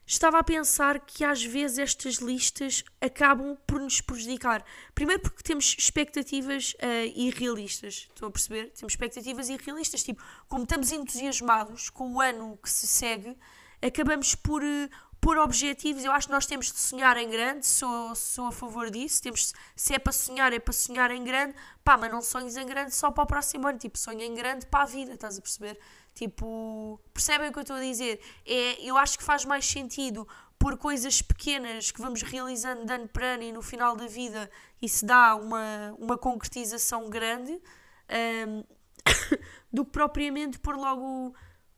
estava 0.07 0.39
a 0.39 0.45
pensar 0.45 1.01
que 1.01 1.25
às 1.25 1.45
vezes 1.45 1.79
estas 1.79 2.17
listas 2.17 2.85
acabam 3.01 3.57
por 3.67 3.81
nos 3.81 4.01
prejudicar. 4.01 4.65
Primeiro 4.95 5.21
porque 5.21 5.43
temos 5.43 5.75
expectativas 5.77 6.75
uh, 6.75 7.13
irrealistas, 7.15 8.09
estão 8.09 8.29
a 8.29 8.31
perceber? 8.31 8.71
Temos 8.71 8.93
expectativas 8.93 9.49
irrealistas, 9.49 10.05
tipo, 10.05 10.23
como 10.49 10.63
estamos 10.63 10.93
entusiasmados 10.93 11.91
com 11.91 12.13
o 12.15 12.21
ano 12.21 12.57
que 12.63 12.71
se 12.71 12.87
segue, 12.87 13.37
acabamos 13.83 14.37
por 14.37 14.63
uh, 14.63 14.89
pôr 15.21 15.39
objetivos. 15.39 16.05
Eu 16.05 16.13
acho 16.13 16.29
que 16.29 16.33
nós 16.33 16.47
temos 16.47 16.71
de 16.71 16.79
sonhar 16.79 17.17
em 17.17 17.29
grande, 17.29 17.67
sou, 17.67 18.15
sou 18.15 18.47
a 18.47 18.53
favor 18.53 18.91
disso. 18.91 19.21
Temos, 19.21 19.53
se 19.75 19.93
é 19.93 19.99
para 19.99 20.13
sonhar, 20.13 20.53
é 20.53 20.61
para 20.61 20.73
sonhar 20.73 21.11
em 21.11 21.25
grande, 21.25 21.55
pá, 21.83 21.97
mas 21.97 22.13
não 22.13 22.23
sonhes 22.23 22.57
em 22.57 22.65
grande 22.65 22.95
só 22.95 23.11
para 23.11 23.25
o 23.25 23.27
próximo 23.27 23.67
ano, 23.67 23.77
tipo, 23.77 23.99
sonha 23.99 24.25
em 24.25 24.35
grande 24.35 24.67
para 24.67 24.85
a 24.85 24.87
vida, 24.87 25.15
estás 25.15 25.37
a 25.37 25.43
perceber? 25.43 25.79
Tipo, 26.17 26.99
percebem 27.13 27.51
o 27.51 27.53
que 27.53 27.59
eu 27.59 27.61
estou 27.61 27.77
a 27.77 27.81
dizer? 27.81 28.19
É, 28.47 28.83
eu 28.83 28.97
acho 28.97 29.19
que 29.19 29.23
faz 29.23 29.45
mais 29.45 29.67
sentido 29.67 30.27
por 30.59 30.79
coisas 30.79 31.21
pequenas 31.21 31.91
que 31.91 32.01
vamos 32.01 32.23
realizando 32.23 32.87
de 32.87 32.93
ano 32.95 33.07
para 33.07 33.35
ano 33.35 33.43
e 33.43 33.53
no 33.53 33.61
final 33.61 33.95
da 33.95 34.07
vida 34.07 34.51
isso 34.81 35.05
dá 35.05 35.37
uma, 35.37 35.95
uma 35.99 36.17
concretização 36.17 37.11
grande 37.11 37.61
um, 38.49 38.65
do 39.71 39.85
que 39.85 39.91
propriamente 39.91 40.59
por 40.59 40.75
logo 40.75 41.35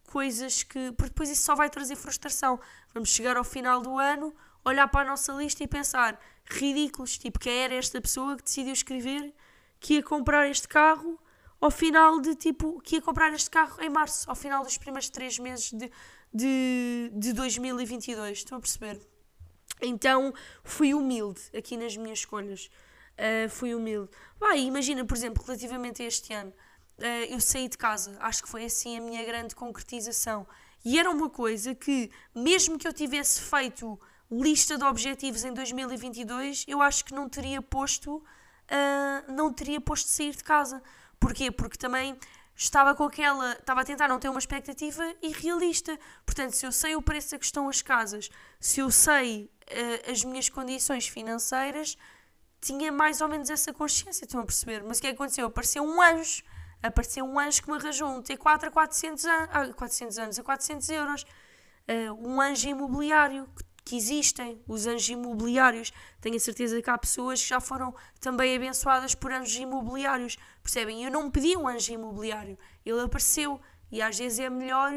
coisas 0.06 0.62
que. 0.62 0.92
Porque 0.92 1.10
depois 1.10 1.28
isso 1.30 1.42
só 1.42 1.56
vai 1.56 1.68
trazer 1.68 1.96
frustração. 1.96 2.60
Vamos 2.94 3.08
chegar 3.08 3.36
ao 3.36 3.42
final 3.42 3.82
do 3.82 3.98
ano, 3.98 4.32
olhar 4.64 4.86
para 4.86 5.00
a 5.00 5.10
nossa 5.10 5.32
lista 5.32 5.64
e 5.64 5.66
pensar 5.66 6.16
ridículos, 6.44 7.18
tipo, 7.18 7.40
quem 7.40 7.52
era 7.52 7.74
esta 7.74 8.00
pessoa 8.00 8.36
que 8.36 8.44
decidiu 8.44 8.72
escrever 8.72 9.34
que 9.80 9.94
ia 9.94 10.02
comprar 10.02 10.48
este 10.48 10.68
carro 10.68 11.18
ao 11.60 11.70
final 11.70 12.20
de 12.20 12.34
tipo, 12.34 12.80
que 12.80 12.96
ia 12.96 13.02
comprar 13.02 13.32
este 13.32 13.50
carro 13.50 13.82
em 13.82 13.88
março, 13.88 14.28
ao 14.28 14.36
final 14.36 14.62
dos 14.62 14.78
primeiros 14.78 15.08
três 15.08 15.38
meses 15.38 15.72
de, 15.72 15.90
de, 16.32 17.10
de 17.14 17.32
2022. 17.32 18.38
Estão 18.38 18.58
a 18.58 18.60
perceber? 18.60 19.00
Então 19.80 20.32
fui 20.62 20.94
humilde 20.94 21.40
aqui 21.56 21.76
nas 21.76 21.96
minhas 21.96 22.20
escolhas. 22.20 22.70
Uh, 23.18 23.48
fui 23.48 23.74
humilde. 23.74 24.10
Vai, 24.38 24.60
imagina, 24.60 25.04
por 25.04 25.16
exemplo, 25.16 25.42
relativamente 25.44 26.02
a 26.02 26.06
este 26.06 26.32
ano, 26.32 26.52
uh, 26.98 27.04
eu 27.28 27.40
saí 27.40 27.68
de 27.68 27.76
casa, 27.76 28.16
acho 28.20 28.44
que 28.44 28.48
foi 28.48 28.64
assim 28.64 28.96
a 28.96 29.00
minha 29.00 29.24
grande 29.24 29.56
concretização. 29.56 30.46
E 30.84 30.98
era 30.98 31.10
uma 31.10 31.28
coisa 31.28 31.74
que, 31.74 32.10
mesmo 32.32 32.78
que 32.78 32.86
eu 32.86 32.92
tivesse 32.92 33.40
feito 33.40 33.98
lista 34.30 34.78
de 34.78 34.84
objetivos 34.84 35.44
em 35.44 35.52
2022, 35.52 36.64
eu 36.68 36.80
acho 36.80 37.04
que 37.04 37.12
não 37.12 37.28
teria 37.28 37.60
posto, 37.60 38.16
uh, 38.18 39.32
não 39.32 39.52
teria 39.52 39.80
posto 39.80 40.08
sair 40.08 40.36
de 40.36 40.44
casa. 40.44 40.80
Porquê? 41.20 41.50
Porque 41.50 41.76
também 41.76 42.18
estava 42.54 42.94
com 42.94 43.04
aquela. 43.04 43.52
Estava 43.52 43.82
a 43.82 43.84
tentar 43.84 44.08
não 44.08 44.18
ter 44.18 44.28
uma 44.28 44.38
expectativa 44.38 45.02
irrealista. 45.22 45.98
Portanto, 46.26 46.52
se 46.52 46.66
eu 46.66 46.72
sei 46.72 46.96
o 46.96 47.02
preço 47.02 47.34
a 47.34 47.38
que 47.38 47.44
estão 47.44 47.68
as 47.68 47.82
casas, 47.82 48.28
se 48.60 48.80
eu 48.80 48.90
sei 48.90 49.50
uh, 49.70 50.10
as 50.10 50.24
minhas 50.24 50.48
condições 50.48 51.06
financeiras, 51.06 51.96
tinha 52.60 52.90
mais 52.90 53.20
ou 53.20 53.28
menos 53.28 53.50
essa 53.50 53.72
consciência. 53.72 54.24
Estão 54.24 54.40
a 54.40 54.44
perceber? 54.44 54.82
Mas 54.82 54.98
o 54.98 55.00
que 55.00 55.06
é 55.06 55.10
aconteceu? 55.10 55.46
Apareceu 55.46 55.82
um 55.84 56.00
anjo. 56.02 56.42
Apareceu 56.82 57.24
um 57.24 57.38
anjo 57.38 57.62
que 57.62 57.70
me 57.70 57.76
arranjou 57.76 58.08
um 58.08 58.22
T4 58.22 58.64
a 58.64 58.70
400, 58.70 59.24
an 59.24 59.48
ah, 59.50 59.72
400 59.74 60.18
anos, 60.18 60.38
a 60.38 60.42
400 60.44 60.88
euros. 60.90 61.22
Uh, 61.88 62.28
um 62.28 62.40
anjo 62.40 62.68
imobiliário 62.68 63.48
que 63.56 63.64
que 63.88 63.96
existem, 63.96 64.62
os 64.68 64.86
anjos 64.86 65.08
imobiliários. 65.08 65.90
Tenho 66.20 66.36
a 66.36 66.38
certeza 66.38 66.82
que 66.82 66.90
há 66.90 66.98
pessoas 66.98 67.42
que 67.42 67.48
já 67.48 67.58
foram 67.58 67.94
também 68.20 68.54
abençoadas 68.54 69.14
por 69.14 69.32
anjos 69.32 69.56
imobiliários. 69.56 70.36
Percebem? 70.62 71.04
Eu 71.04 71.10
não 71.10 71.30
pedi 71.30 71.56
um 71.56 71.66
anjo 71.66 71.94
imobiliário, 71.94 72.58
ele 72.84 73.00
apareceu. 73.00 73.58
E 73.90 74.02
às 74.02 74.18
vezes 74.18 74.40
é 74.40 74.50
melhor 74.50 74.92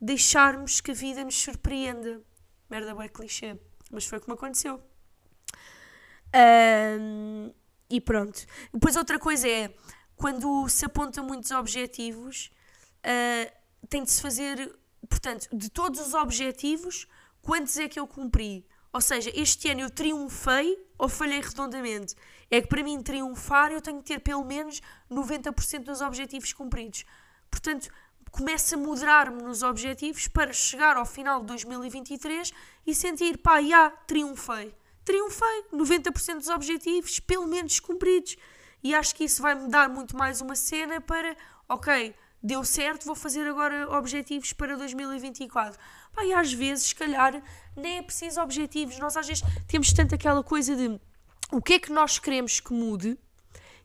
deixarmos 0.00 0.80
que 0.80 0.92
a 0.92 0.94
vida 0.94 1.24
nos 1.24 1.34
surpreenda. 1.34 2.22
Merda, 2.70 2.94
bem 2.94 3.08
clichê. 3.08 3.58
Mas 3.90 4.06
foi 4.06 4.20
como 4.20 4.34
aconteceu. 4.34 4.80
Um, 7.00 7.52
e 7.90 8.00
pronto. 8.00 8.46
Depois 8.72 8.94
outra 8.94 9.18
coisa 9.18 9.48
é, 9.48 9.74
quando 10.14 10.68
se 10.68 10.84
aponta 10.84 11.20
muitos 11.20 11.50
objetivos, 11.50 12.52
uh, 12.98 13.52
tem 13.88 14.04
de 14.04 14.10
se 14.12 14.22
fazer, 14.22 14.72
portanto, 15.08 15.48
de 15.52 15.68
todos 15.68 15.98
os 15.98 16.14
objetivos, 16.14 17.08
quantos 17.46 17.78
é 17.78 17.88
que 17.88 18.00
eu 18.00 18.08
cumpri? 18.08 18.66
Ou 18.92 19.00
seja, 19.00 19.30
este 19.32 19.70
ano 19.70 19.82
eu 19.82 19.90
triunfei 19.90 20.76
ou 20.98 21.08
falhei 21.08 21.40
redondamente? 21.40 22.16
É 22.50 22.60
que 22.60 22.66
para 22.66 22.82
mim 22.82 23.00
triunfar 23.00 23.70
eu 23.70 23.80
tenho 23.80 23.98
que 24.02 24.04
ter 24.12 24.18
pelo 24.18 24.44
menos 24.44 24.82
90% 25.08 25.84
dos 25.84 26.00
objetivos 26.00 26.52
cumpridos. 26.52 27.04
Portanto, 27.48 27.88
começo 28.32 28.74
a 28.74 28.78
moderar-me 28.78 29.40
nos 29.44 29.62
objetivos 29.62 30.26
para 30.26 30.52
chegar 30.52 30.96
ao 30.96 31.06
final 31.06 31.40
de 31.40 31.46
2023 31.46 32.52
e 32.84 32.92
sentir, 32.92 33.38
pá, 33.38 33.62
já, 33.62 33.90
triunfei. 33.90 34.74
Triunfei, 35.04 35.66
90% 35.72 36.38
dos 36.38 36.48
objetivos 36.48 37.20
pelo 37.20 37.46
menos 37.46 37.78
cumpridos. 37.78 38.36
E 38.82 38.92
acho 38.92 39.14
que 39.14 39.22
isso 39.22 39.40
vai 39.40 39.54
me 39.54 39.68
dar 39.68 39.88
muito 39.88 40.16
mais 40.16 40.40
uma 40.40 40.56
cena 40.56 41.00
para, 41.00 41.36
ok, 41.68 42.12
deu 42.42 42.64
certo, 42.64 43.04
vou 43.04 43.14
fazer 43.14 43.46
agora 43.46 43.88
objetivos 43.96 44.52
para 44.52 44.76
2024. 44.76 45.78
Pá, 46.16 46.24
e 46.24 46.32
às 46.32 46.50
vezes, 46.50 46.86
se 46.86 46.94
calhar, 46.94 47.42
nem 47.76 47.98
é 47.98 48.02
preciso 48.02 48.40
objetivos. 48.40 48.98
Nós 48.98 49.18
às 49.18 49.26
vezes 49.26 49.44
temos 49.68 49.92
tanto 49.92 50.14
aquela 50.14 50.42
coisa 50.42 50.74
de 50.74 50.98
o 51.52 51.60
que 51.60 51.74
é 51.74 51.78
que 51.78 51.92
nós 51.92 52.18
queremos 52.18 52.58
que 52.58 52.72
mude 52.72 53.18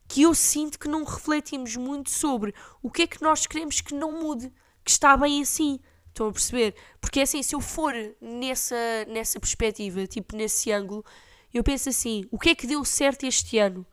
que 0.08 0.22
eu 0.22 0.34
sinto 0.34 0.80
que 0.80 0.88
não 0.88 1.04
refletimos 1.04 1.76
muito 1.76 2.10
sobre 2.10 2.54
o 2.82 2.90
que 2.90 3.04
é 3.04 3.08
que 3.08 3.22
nós 3.22 3.46
queremos 3.46 3.82
que 3.82 3.94
não 3.94 4.22
mude, 4.24 4.52
que 4.84 4.92
está 4.92 5.16
bem 5.16 5.42
assim. 5.42 5.80
Estão 6.08 6.28
a 6.28 6.32
perceber? 6.32 6.76
Porque 7.00 7.20
é 7.20 7.24
assim, 7.24 7.44
se 7.44 7.54
eu 7.54 7.62
for 7.62 7.94
nessa, 8.20 8.76
nessa 9.08 9.40
perspectiva, 9.40 10.08
tipo 10.08 10.36
nesse 10.36 10.72
ângulo, 10.72 11.06
eu 11.54 11.64
penso 11.64 11.90
assim: 11.90 12.26
o 12.32 12.40
que 12.40 12.50
é 12.50 12.56
que 12.56 12.68
deu 12.68 12.84
certo 12.86 13.26
este 13.26 13.58
ano? 13.58 13.86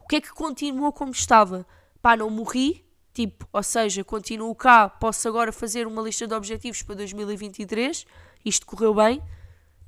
O 0.00 0.06
que 0.06 0.16
é 0.16 0.20
que 0.20 0.32
continuou 0.32 0.92
como 0.92 1.12
estava? 1.12 1.66
Pá, 2.02 2.16
não 2.16 2.30
morri, 2.30 2.84
Tipo, 3.18 3.48
ou 3.52 3.64
seja, 3.64 4.04
continuo 4.04 4.54
cá, 4.54 4.88
posso 4.88 5.26
agora 5.26 5.50
fazer 5.50 5.88
uma 5.88 6.00
lista 6.00 6.24
de 6.24 6.34
objetivos 6.34 6.82
para 6.82 6.94
2023, 6.94 8.06
isto 8.44 8.64
correu 8.64 8.94
bem. 8.94 9.20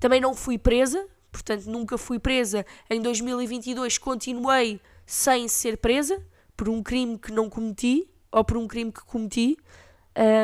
Também 0.01 0.21
não 0.21 0.35
fui 0.35 0.59
presa, 0.59 1.07
portanto 1.31 1.67
nunca 1.67 1.97
fui 1.97 2.19
presa. 2.19 2.67
Em 2.91 3.01
2022 3.01 3.99
continuei 3.99 4.81
sem 5.07 5.47
ser 5.47 5.77
presa, 5.77 6.21
por 6.57 6.69
um 6.69 6.83
crime 6.83 7.17
que 7.17 7.31
não 7.31 7.49
cometi 7.49 8.11
ou 8.33 8.45
por 8.45 8.57
um 8.57 8.67
crime 8.67 8.91
que 8.91 9.05
cometi. 9.05 9.57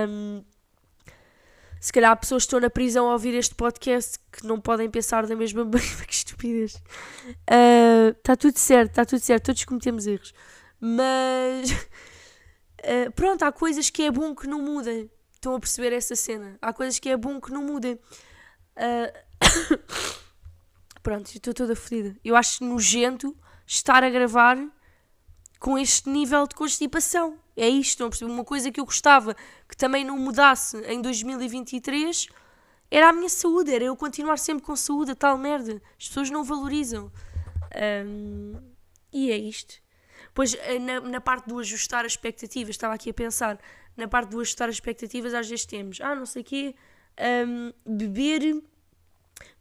Um, 0.09 0.45
se 1.81 1.93
calhar 1.93 2.17
pessoas 2.17 2.45
que 2.45 2.47
estão 2.47 2.61
na 2.61 2.71
prisão 2.71 3.09
a 3.09 3.15
ouvir 3.15 3.35
este 3.35 3.57
podcast 3.57 4.17
que 4.31 4.47
não 4.47 4.61
podem 4.61 4.89
pensar 4.89 5.27
da 5.27 5.35
mesma 5.35 5.65
maneira 5.67 6.05
que 6.07 6.15
estupidez. 6.15 6.81
Está 8.17 8.35
uh, 8.35 8.37
tudo 8.37 8.57
certo, 8.57 8.91
está 8.91 9.05
tudo 9.05 9.19
certo, 9.19 9.47
todos 9.47 9.65
cometemos 9.65 10.07
erros. 10.07 10.33
Mas 10.81 11.89
uh, 12.81 13.13
pronto, 13.13 13.43
há 13.45 13.53
coisas 13.53 13.91
que 13.91 14.03
é 14.03 14.11
bom 14.11 14.35
que 14.35 14.47
não 14.47 14.61
mudem. 14.63 15.11
Estão 15.35 15.55
a 15.55 15.61
perceber 15.61 15.93
essa 15.93 16.17
cena? 16.17 16.59
Há 16.61 16.73
coisas 16.73 16.99
que 16.99 17.09
é 17.09 17.17
bom 17.17 17.41
que 17.41 17.53
não 17.53 17.63
mudem. 17.63 17.95
Uh, 18.77 19.79
pronto, 21.03 21.27
estou 21.35 21.55
toda 21.55 21.77
fodida. 21.77 22.17
Eu 22.25 22.35
acho 22.37 22.65
nojento 22.65 23.37
estar 23.67 24.03
a 24.03 24.11
gravar 24.11 24.59
com 25.59 25.79
este 25.79 26.09
nível 26.09 26.47
de 26.47 26.55
constipação. 26.55 27.39
É 27.57 27.69
isto, 27.69 28.03
não 28.03 28.11
percebo? 28.11 28.33
Uma 28.33 28.45
coisa 28.45 28.71
que 28.71 28.81
eu 28.81 28.85
gostava 28.85 29.35
que 29.69 29.77
também 29.77 30.05
não 30.05 30.19
mudasse 30.19 30.77
em 30.87 31.01
2023 31.01 32.29
era 32.91 33.09
a 33.09 33.13
minha 33.13 33.29
saúde, 33.29 33.75
era 33.75 33.85
eu 33.85 33.97
continuar 33.97 34.39
sempre 34.39 34.65
com 34.65 34.77
saúde, 34.77 35.13
a 35.13 35.15
tal 35.15 35.37
merda. 35.37 35.83
As 35.99 36.09
pessoas 36.09 36.31
não 36.31 36.45
valorizam. 36.45 37.11
Um, 38.07 38.55
e 39.13 39.31
é 39.31 39.37
isto. 39.37 39.75
Pois 40.37 40.53
eh, 40.53 40.79
na, 40.79 41.01
na, 41.01 41.19
parte 41.19 41.49
do 41.49 41.59
ajustar 41.59 42.05
as 42.05 42.13
expectativas, 42.13 42.75
estava 42.75 42.93
aqui 42.93 43.09
a 43.09 43.15
pensar, 43.15 43.59
na 43.97 44.07
parte 44.07 44.29
do 44.29 44.39
ajustar 44.39 44.69
as 44.69 44.75
expectativas, 44.75 45.33
às 45.33 45.49
vezes 45.49 45.65
temos, 45.65 45.99
ah, 46.03 46.15
não 46.15 46.27
sei 46.27 46.43
o 46.43 46.45
quê, 46.45 46.75
um, 47.49 47.73
beber 47.97 48.63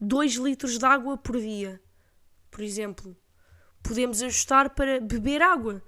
2 0.02 0.34
litros 0.34 0.78
de 0.78 0.86
água 0.86 1.18
por 1.18 1.40
dia, 1.40 1.82
por 2.52 2.60
exemplo. 2.60 3.16
Podemos 3.82 4.22
ajustar 4.22 4.72
para 4.72 5.00
beber 5.00 5.42
água 5.42 5.82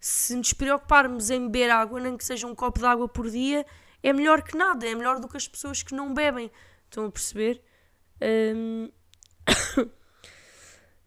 se 0.00 0.34
nos 0.34 0.52
preocuparmos 0.52 1.30
em 1.30 1.46
beber 1.46 1.70
água, 1.70 2.00
nem 2.00 2.16
que 2.16 2.24
seja 2.24 2.44
um 2.48 2.54
copo 2.56 2.80
de 2.80 2.86
água 2.86 3.06
por 3.06 3.30
dia, 3.30 3.64
é 4.02 4.12
melhor 4.12 4.42
que 4.42 4.56
nada, 4.56 4.84
é 4.84 4.92
melhor 4.92 5.20
do 5.20 5.28
que 5.28 5.36
as 5.36 5.46
pessoas 5.46 5.84
que 5.84 5.94
não 5.94 6.12
bebem. 6.12 6.50
Estão 6.86 7.06
a 7.06 7.12
perceber? 7.12 7.62
Um... 8.20 8.90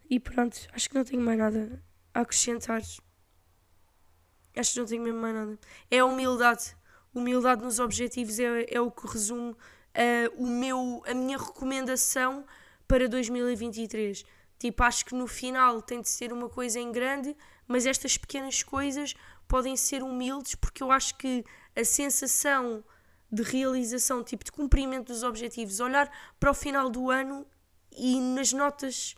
e 0.09 0.21
pronto, 0.21 0.57
acho 0.71 0.87
que 0.87 0.95
não 0.95 1.03
tenho 1.03 1.21
mais 1.21 1.37
nada 1.37 1.83
a 2.13 2.21
acrescentar. 2.21 2.81
Acho 4.55 4.73
que 4.73 4.79
não 4.79 4.85
tenho 4.85 5.03
mesmo 5.03 5.19
mais 5.19 5.35
nada. 5.35 5.59
É 5.89 5.99
a 5.99 6.05
humildade. 6.05 6.75
Humildade 7.13 7.63
nos 7.63 7.79
objetivos 7.79 8.39
é, 8.39 8.65
é 8.69 8.81
o 8.81 8.91
que 8.91 9.07
resume 9.07 9.51
uh, 9.51 9.57
o 10.37 10.47
meu, 10.47 11.03
a 11.07 11.13
minha 11.13 11.37
recomendação 11.37 12.45
para 12.87 13.07
2023. 13.07 14.25
Tipo, 14.59 14.83
acho 14.83 15.05
que 15.05 15.15
no 15.15 15.27
final 15.27 15.81
tem 15.81 16.01
de 16.01 16.09
ser 16.09 16.31
uma 16.31 16.49
coisa 16.49 16.79
em 16.79 16.91
grande, 16.91 17.35
mas 17.67 17.85
estas 17.85 18.17
pequenas 18.17 18.63
coisas 18.63 19.13
podem 19.47 19.75
ser 19.75 20.01
humildes 20.01 20.55
porque 20.55 20.81
eu 20.81 20.91
acho 20.91 21.15
que 21.17 21.43
a 21.75 21.83
sensação 21.83 22.83
de 23.31 23.43
realização, 23.43 24.23
tipo 24.23 24.43
de 24.43 24.51
cumprimento 24.51 25.07
dos 25.07 25.23
objetivos, 25.23 25.79
olhar 25.79 26.09
para 26.39 26.51
o 26.51 26.53
final 26.53 26.89
do 26.89 27.09
ano 27.09 27.45
e 27.91 28.19
nas 28.19 28.53
notas 28.53 29.15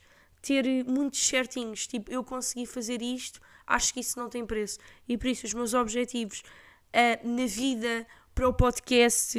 ter 0.47 0.85
muitos 0.85 1.27
certinhos, 1.27 1.85
tipo 1.85 2.09
eu 2.09 2.23
consegui 2.23 2.65
fazer 2.65 3.01
isto, 3.01 3.41
acho 3.65 3.93
que 3.93 3.99
isso 3.99 4.17
não 4.17 4.29
tem 4.29 4.45
preço. 4.45 4.79
E 5.05 5.17
por 5.17 5.27
isso 5.27 5.45
os 5.45 5.53
meus 5.53 5.73
objetivos 5.73 6.39
uh, 6.39 7.27
na 7.27 7.45
vida 7.45 8.07
para 8.33 8.47
o 8.47 8.53
podcast 8.53 9.37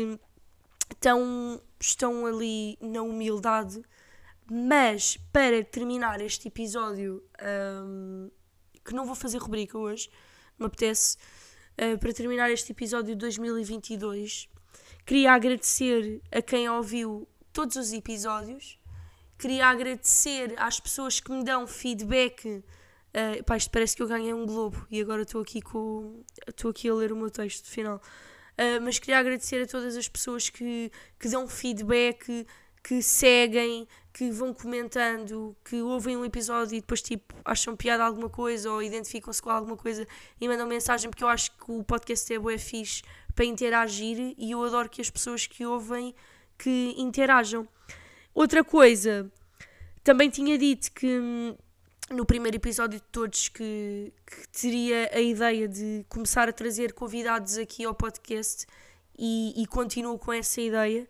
estão, 0.90 1.62
estão 1.80 2.26
ali 2.26 2.76
na 2.78 3.00
humildade. 3.00 3.80
Mas 4.50 5.16
para 5.32 5.64
terminar 5.64 6.20
este 6.20 6.48
episódio 6.48 7.22
um, 7.82 8.30
que 8.84 8.94
não 8.94 9.06
vou 9.06 9.14
fazer 9.14 9.38
rubrica 9.38 9.78
hoje, 9.78 10.10
me 10.58 10.66
apetece, 10.66 11.16
uh, 11.80 11.98
para 11.98 12.12
terminar 12.12 12.50
este 12.50 12.72
episódio 12.72 13.14
de 13.14 13.20
2022, 13.20 14.46
queria 15.06 15.32
agradecer 15.32 16.20
a 16.30 16.42
quem 16.42 16.68
ouviu 16.68 17.26
todos 17.50 17.76
os 17.76 17.94
episódios, 17.94 18.78
queria 19.38 19.66
agradecer 19.66 20.54
às 20.56 20.80
pessoas 20.80 21.20
que 21.20 21.30
me 21.30 21.44
dão 21.44 21.66
feedback. 21.66 22.46
Uh, 22.48 23.42
pá, 23.44 23.56
isto 23.56 23.70
parece 23.70 23.96
que 23.96 24.02
eu 24.02 24.08
ganhei 24.08 24.34
um 24.34 24.44
globo 24.44 24.86
e 24.90 25.00
agora 25.00 25.22
estou 25.22 25.40
aqui, 25.40 25.62
com, 25.62 26.22
estou 26.46 26.70
aqui 26.70 26.88
a 26.88 26.94
ler 26.94 27.12
o 27.12 27.16
meu 27.16 27.30
texto 27.30 27.66
final. 27.66 28.02
Uh, 28.52 28.82
mas 28.82 28.98
queria 28.98 29.18
agradecer 29.18 29.62
a 29.62 29.66
todas 29.66 29.96
as 29.96 30.08
pessoas 30.08 30.50
que, 30.50 30.90
que 31.18 31.28
dão 31.28 31.48
feedback, 31.48 32.46
que 32.82 33.02
seguem, 33.02 33.86
que 34.12 34.30
vão 34.30 34.52
comentando, 34.52 35.56
que 35.64 35.80
ouvem 35.80 36.16
um 36.16 36.24
episódio 36.24 36.76
e 36.76 36.80
depois 36.80 37.00
tipo 37.00 37.34
acham 37.44 37.76
piada 37.76 38.02
alguma 38.02 38.28
coisa 38.28 38.70
ou 38.70 38.82
identificam-se 38.82 39.40
com 39.40 39.50
alguma 39.50 39.76
coisa 39.76 40.06
e 40.40 40.48
mandam 40.48 40.66
mensagem 40.66 41.08
porque 41.08 41.22
eu 41.22 41.28
acho 41.28 41.52
que 41.52 41.70
o 41.70 41.84
podcast 41.84 42.32
é 42.32 42.38
bué 42.38 42.58
fixe 42.58 43.02
para 43.34 43.44
interagir 43.44 44.34
e 44.36 44.50
eu 44.50 44.62
adoro 44.64 44.88
que 44.88 45.00
as 45.00 45.08
pessoas 45.08 45.46
que 45.46 45.64
ouvem 45.64 46.14
que 46.58 46.94
interajam. 46.98 47.68
Outra 48.38 48.62
coisa, 48.62 49.28
também 50.04 50.30
tinha 50.30 50.56
dito 50.56 50.92
que 50.92 51.08
hum, 51.08 51.56
no 52.08 52.24
primeiro 52.24 52.56
episódio 52.56 53.00
de 53.00 53.04
todos 53.10 53.48
que, 53.48 54.12
que 54.24 54.48
teria 54.50 55.10
a 55.12 55.18
ideia 55.18 55.66
de 55.66 56.06
começar 56.08 56.48
a 56.48 56.52
trazer 56.52 56.92
convidados 56.92 57.58
aqui 57.58 57.84
ao 57.84 57.92
podcast 57.92 58.64
e, 59.18 59.60
e 59.60 59.66
continuo 59.66 60.16
com 60.20 60.32
essa 60.32 60.60
ideia. 60.60 61.08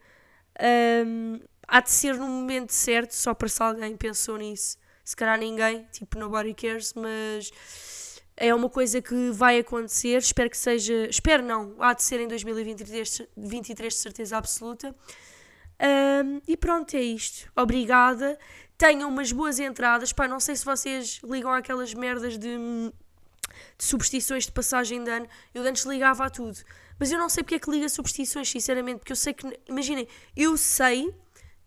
Um, 1.07 1.38
há 1.67 1.83
de 1.83 1.91
ser 1.91 2.14
no 2.14 2.27
momento 2.27 2.73
certo, 2.73 3.11
só 3.11 3.35
para 3.35 3.49
se 3.49 3.62
alguém 3.62 3.95
pensou 3.95 4.38
nisso. 4.38 4.79
Se 5.05 5.14
calhar 5.14 5.38
ninguém, 5.38 5.87
tipo, 5.93 6.19
nobody 6.19 6.55
cares, 6.55 6.95
mas 6.95 8.23
é 8.38 8.55
uma 8.55 8.71
coisa 8.71 9.03
que 9.03 9.33
vai 9.33 9.59
acontecer. 9.59 10.17
Espero 10.17 10.49
que 10.49 10.57
seja. 10.57 11.07
Espero 11.11 11.43
não, 11.43 11.75
há 11.79 11.93
de 11.93 12.03
ser 12.03 12.21
em 12.21 12.27
2023, 12.27 13.21
23 13.37 13.93
de 13.93 14.01
certeza 14.01 14.38
absoluta. 14.38 14.97
Um, 15.81 16.41
e 16.47 16.57
pronto, 16.57 16.95
é 16.95 17.03
isto. 17.03 17.51
Obrigada. 17.57 18.38
Tenham 18.77 19.09
umas 19.09 19.33
boas 19.33 19.59
entradas. 19.59 20.12
Pá, 20.12 20.27
não 20.27 20.41
sei 20.41 20.57
se 20.57 20.64
vocês 20.64 21.21
ligam 21.25 21.53
àquelas 21.53 21.95
merdas 21.95 22.38
de, 22.38 22.57
de 22.57 23.85
superstições 23.85 24.47
de 24.47 24.53
passagem 24.53 25.03
de 25.03 25.11
ano. 25.11 25.29
Eu 25.55 25.62
antes 25.62 25.85
ligava 25.85 26.25
a 26.25 26.31
tudo. 26.31 26.59
Mas 26.99 27.12
eu 27.12 27.19
não 27.19 27.29
sei 27.29 27.43
porque 27.43 27.55
é 27.55 27.59
que 27.59 27.71
liga 27.71 27.88
superstições, 27.88 28.49
sinceramente. 28.49 28.99
Porque 28.99 29.12
eu 29.12 29.17
sei 29.17 29.33
que. 29.33 29.47
Imaginem, 29.69 30.09
eu 30.37 30.57
sei 30.57 31.14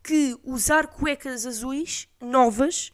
que 0.04 0.38
usar 0.44 0.88
cuecas 0.88 1.46
azuis 1.46 2.08
novas 2.20 2.92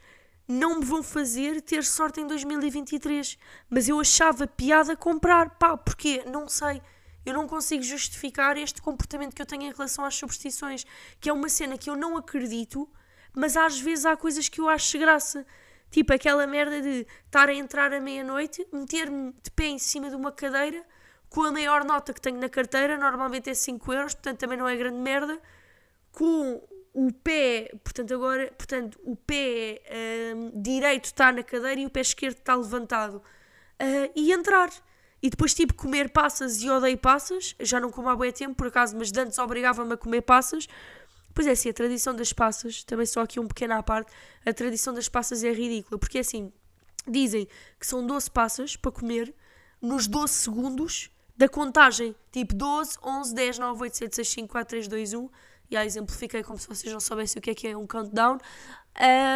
não 0.48 0.80
me 0.80 0.86
vão 0.86 1.04
fazer 1.04 1.62
ter 1.62 1.84
sorte 1.84 2.22
em 2.22 2.28
2023. 2.28 3.38
Mas 3.70 3.90
eu 3.90 4.00
achava 4.00 4.46
piada 4.46 4.96
comprar. 4.96 5.52
Pá, 5.58 5.76
porquê? 5.76 6.24
Não 6.26 6.48
sei. 6.48 6.82
Eu 7.28 7.34
não 7.34 7.46
consigo 7.46 7.84
justificar 7.84 8.58
este 8.58 8.82
comportamento 8.82 9.36
que 9.36 9.42
eu 9.42 9.46
tenho 9.46 9.63
em 9.63 9.72
relação 9.72 10.06
às 10.06 10.16
superstições, 10.16 10.86
que 11.20 11.30
é 11.30 11.34
uma 11.34 11.50
cena 11.50 11.78
que 11.78 11.90
eu 11.90 11.96
não 11.98 12.16
acredito, 12.16 12.90
mas 13.34 13.58
às 13.58 13.78
vezes 13.78 14.06
há 14.06 14.16
coisas 14.16 14.48
que 14.48 14.62
eu 14.62 14.70
acho 14.70 14.98
graça. 14.98 15.46
Tipo 15.92 16.13
aquela 16.13 16.48
merda 16.48 16.82
de 16.82 17.06
estar 17.26 17.50
a 17.50 17.54
entrar 17.54 17.92
à 17.92 18.00
meia-noite, 18.00 18.66
meter-me 18.72 19.34
de 19.44 19.52
pé 19.52 19.66
em 19.66 19.78
cima 19.78 20.10
de 20.10 20.16
uma 20.16 20.32
cadeira 20.32 20.86
com 21.30 21.44
a 21.44 21.52
maior 21.52 21.84
nota 21.84 22.13
que 22.13 22.22
tenho 22.22 22.40
na 22.40 22.48
carteira, 22.48 22.98
normalmente 22.98 23.50
é 23.50 23.54
5 23.54 23.94
euros, 23.94 24.13
portanto 24.13 24.40
também 24.40 24.58
não 24.58 24.68
é 24.68 24.78
grande 24.78 24.98
merda, 24.98 25.38
com 26.13 26.62
o 26.94 27.12
pé, 27.12 27.72
portanto, 27.84 28.13
agora, 28.13 28.54
portanto, 28.58 28.98
o 29.04 29.18
pé 29.18 29.82
uh, 29.86 30.62
direito 30.62 31.06
está 31.06 31.34
na 31.34 31.44
cadeira 31.44 31.82
e 31.82 31.86
o 31.86 31.90
pé 31.90 32.00
esquerdo 32.00 32.38
está 32.38 32.56
levantado. 32.56 33.18
Uh, 33.18 34.10
e 34.16 34.32
entrar. 34.32 34.70
E 35.22 35.30
depois, 35.30 35.54
tipo, 35.54 35.74
comer 35.74 36.10
passas 36.10 36.62
e 36.62 36.70
odeio 36.70 36.98
passas. 36.98 37.56
Já 37.60 37.80
não 37.80 37.90
como 37.90 38.10
há 38.10 38.16
bem 38.16 38.32
tempo, 38.32 38.56
por 38.56 38.68
acaso, 38.68 38.96
mas 38.96 39.12
antes 39.18 39.38
obrigava-me 39.40 39.94
a 39.94 39.98
comer 39.98 40.22
passas. 40.22 40.68
Pois 41.34 41.48
é, 41.48 41.52
assim, 41.52 41.70
a 41.70 41.74
tradição 41.74 42.16
das 42.16 42.34
passas, 42.34 42.84
também 42.84 43.06
só 43.06 43.22
aqui 43.22 43.40
um 43.40 43.48
pequeno 43.48 43.74
à 43.76 43.84
parte, 43.84 44.12
a 44.46 44.54
tradição 44.54 44.94
das 44.94 45.08
passas 45.08 45.44
é 45.44 45.52
ridícula, 45.52 46.00
porque 46.00 46.20
assim, 46.20 46.52
dizem 47.08 47.48
que 47.80 47.86
são 47.86 48.06
12 48.06 48.32
passas 48.32 48.76
para 48.76 48.92
comer 48.92 49.34
nos 49.82 50.08
12 50.08 50.34
segundos 50.34 51.12
da 51.36 51.48
contagem. 51.48 52.16
Tipo, 52.32 52.56
12, 52.56 52.98
11, 53.04 53.36
10, 53.36 53.60
9, 53.60 53.82
8, 53.84 53.98
7, 53.98 54.16
6, 54.16 54.28
5, 54.30 54.48
4, 54.48 54.70
3, 54.70 54.88
2, 54.88 55.14
1 55.14 55.30
já 55.70 55.86
exemplifiquei 55.86 56.44
como 56.44 56.58
se 56.58 56.68
vocês 56.68 56.92
não 56.92 57.00
soubessem 57.00 57.40
o 57.40 57.44
que 57.44 57.52
é 57.52 57.56
que 57.56 57.68
é 57.68 57.78
um 57.78 57.86
countdown. 57.86 58.38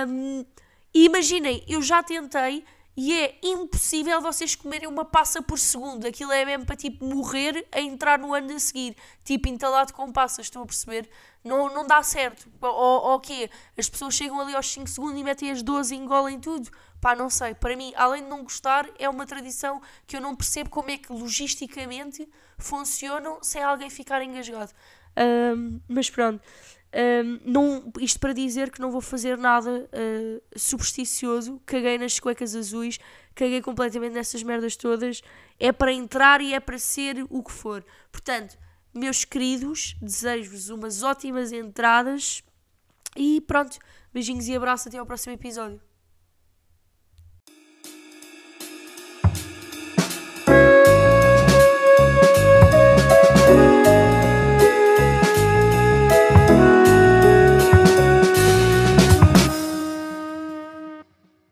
Um, 0.07 0.45
e 0.93 1.05
imaginem, 1.05 1.63
eu 1.67 1.81
já 1.81 2.01
tentei 2.01 2.63
e 2.95 3.17
é 3.17 3.39
impossível 3.41 4.19
vocês 4.21 4.53
comerem 4.53 4.87
uma 4.87 5.05
passa 5.05 5.41
por 5.41 5.57
segundo. 5.57 6.05
Aquilo 6.05 6.31
é 6.31 6.43
mesmo 6.43 6.65
para 6.65 6.75
tipo 6.75 7.05
morrer 7.05 7.65
a 7.71 7.79
entrar 7.79 8.19
no 8.19 8.33
ano 8.33 8.53
a 8.53 8.59
seguir, 8.59 8.95
tipo 9.23 9.47
entalado 9.47 9.93
com 9.93 10.11
passas, 10.11 10.47
estão 10.47 10.63
a 10.63 10.65
perceber? 10.65 11.09
Não, 11.43 11.73
não 11.73 11.87
dá 11.87 12.03
certo. 12.03 12.49
Ou 12.61 13.15
o 13.15 13.19
quê? 13.19 13.49
As 13.77 13.89
pessoas 13.89 14.13
chegam 14.13 14.39
ali 14.39 14.55
aos 14.55 14.71
5 14.71 14.87
segundos 14.87 15.19
e 15.19 15.23
metem 15.23 15.51
as 15.51 15.63
12 15.63 15.95
e 15.95 15.97
engolem 15.97 16.39
tudo. 16.39 16.69
Pá, 16.99 17.15
não 17.15 17.29
sei. 17.29 17.55
Para 17.55 17.75
mim, 17.75 17.93
além 17.95 18.23
de 18.23 18.29
não 18.29 18.43
gostar, 18.43 18.87
é 18.99 19.09
uma 19.09 19.25
tradição 19.25 19.81
que 20.05 20.15
eu 20.15 20.21
não 20.21 20.35
percebo 20.35 20.69
como 20.69 20.91
é 20.91 20.97
que 20.97 21.11
logisticamente 21.11 22.29
funcionam 22.57 23.39
sem 23.41 23.63
alguém 23.63 23.89
ficar 23.89 24.21
engasgado. 24.21 24.71
Um, 25.17 25.79
mas 25.87 26.09
pronto, 26.09 26.41
um, 26.93 27.39
não, 27.45 27.91
isto 27.99 28.19
para 28.19 28.33
dizer 28.33 28.69
que 28.69 28.81
não 28.81 28.91
vou 28.91 29.01
fazer 29.01 29.37
nada 29.37 29.89
uh, 29.93 30.59
supersticioso. 30.59 31.61
Caguei 31.65 31.97
nas 31.97 32.19
cuecas 32.19 32.55
azuis, 32.55 32.99
caguei 33.33 33.61
completamente 33.61 34.13
nessas 34.13 34.43
merdas 34.43 34.75
todas. 34.75 35.21
É 35.59 35.71
para 35.71 35.93
entrar 35.93 36.41
e 36.41 36.53
é 36.53 36.59
para 36.59 36.77
ser 36.77 37.25
o 37.29 37.41
que 37.41 37.51
for. 37.51 37.83
Portanto, 38.11 38.57
meus 38.93 39.23
queridos, 39.23 39.95
desejo-vos 40.01 40.69
umas 40.69 41.01
ótimas 41.01 41.51
entradas 41.51 42.43
e 43.15 43.39
pronto. 43.41 43.79
Beijinhos 44.13 44.47
e 44.47 44.55
abraço, 44.55 44.89
até 44.89 44.97
ao 44.97 45.05
próximo 45.05 45.33
episódio. 45.33 45.90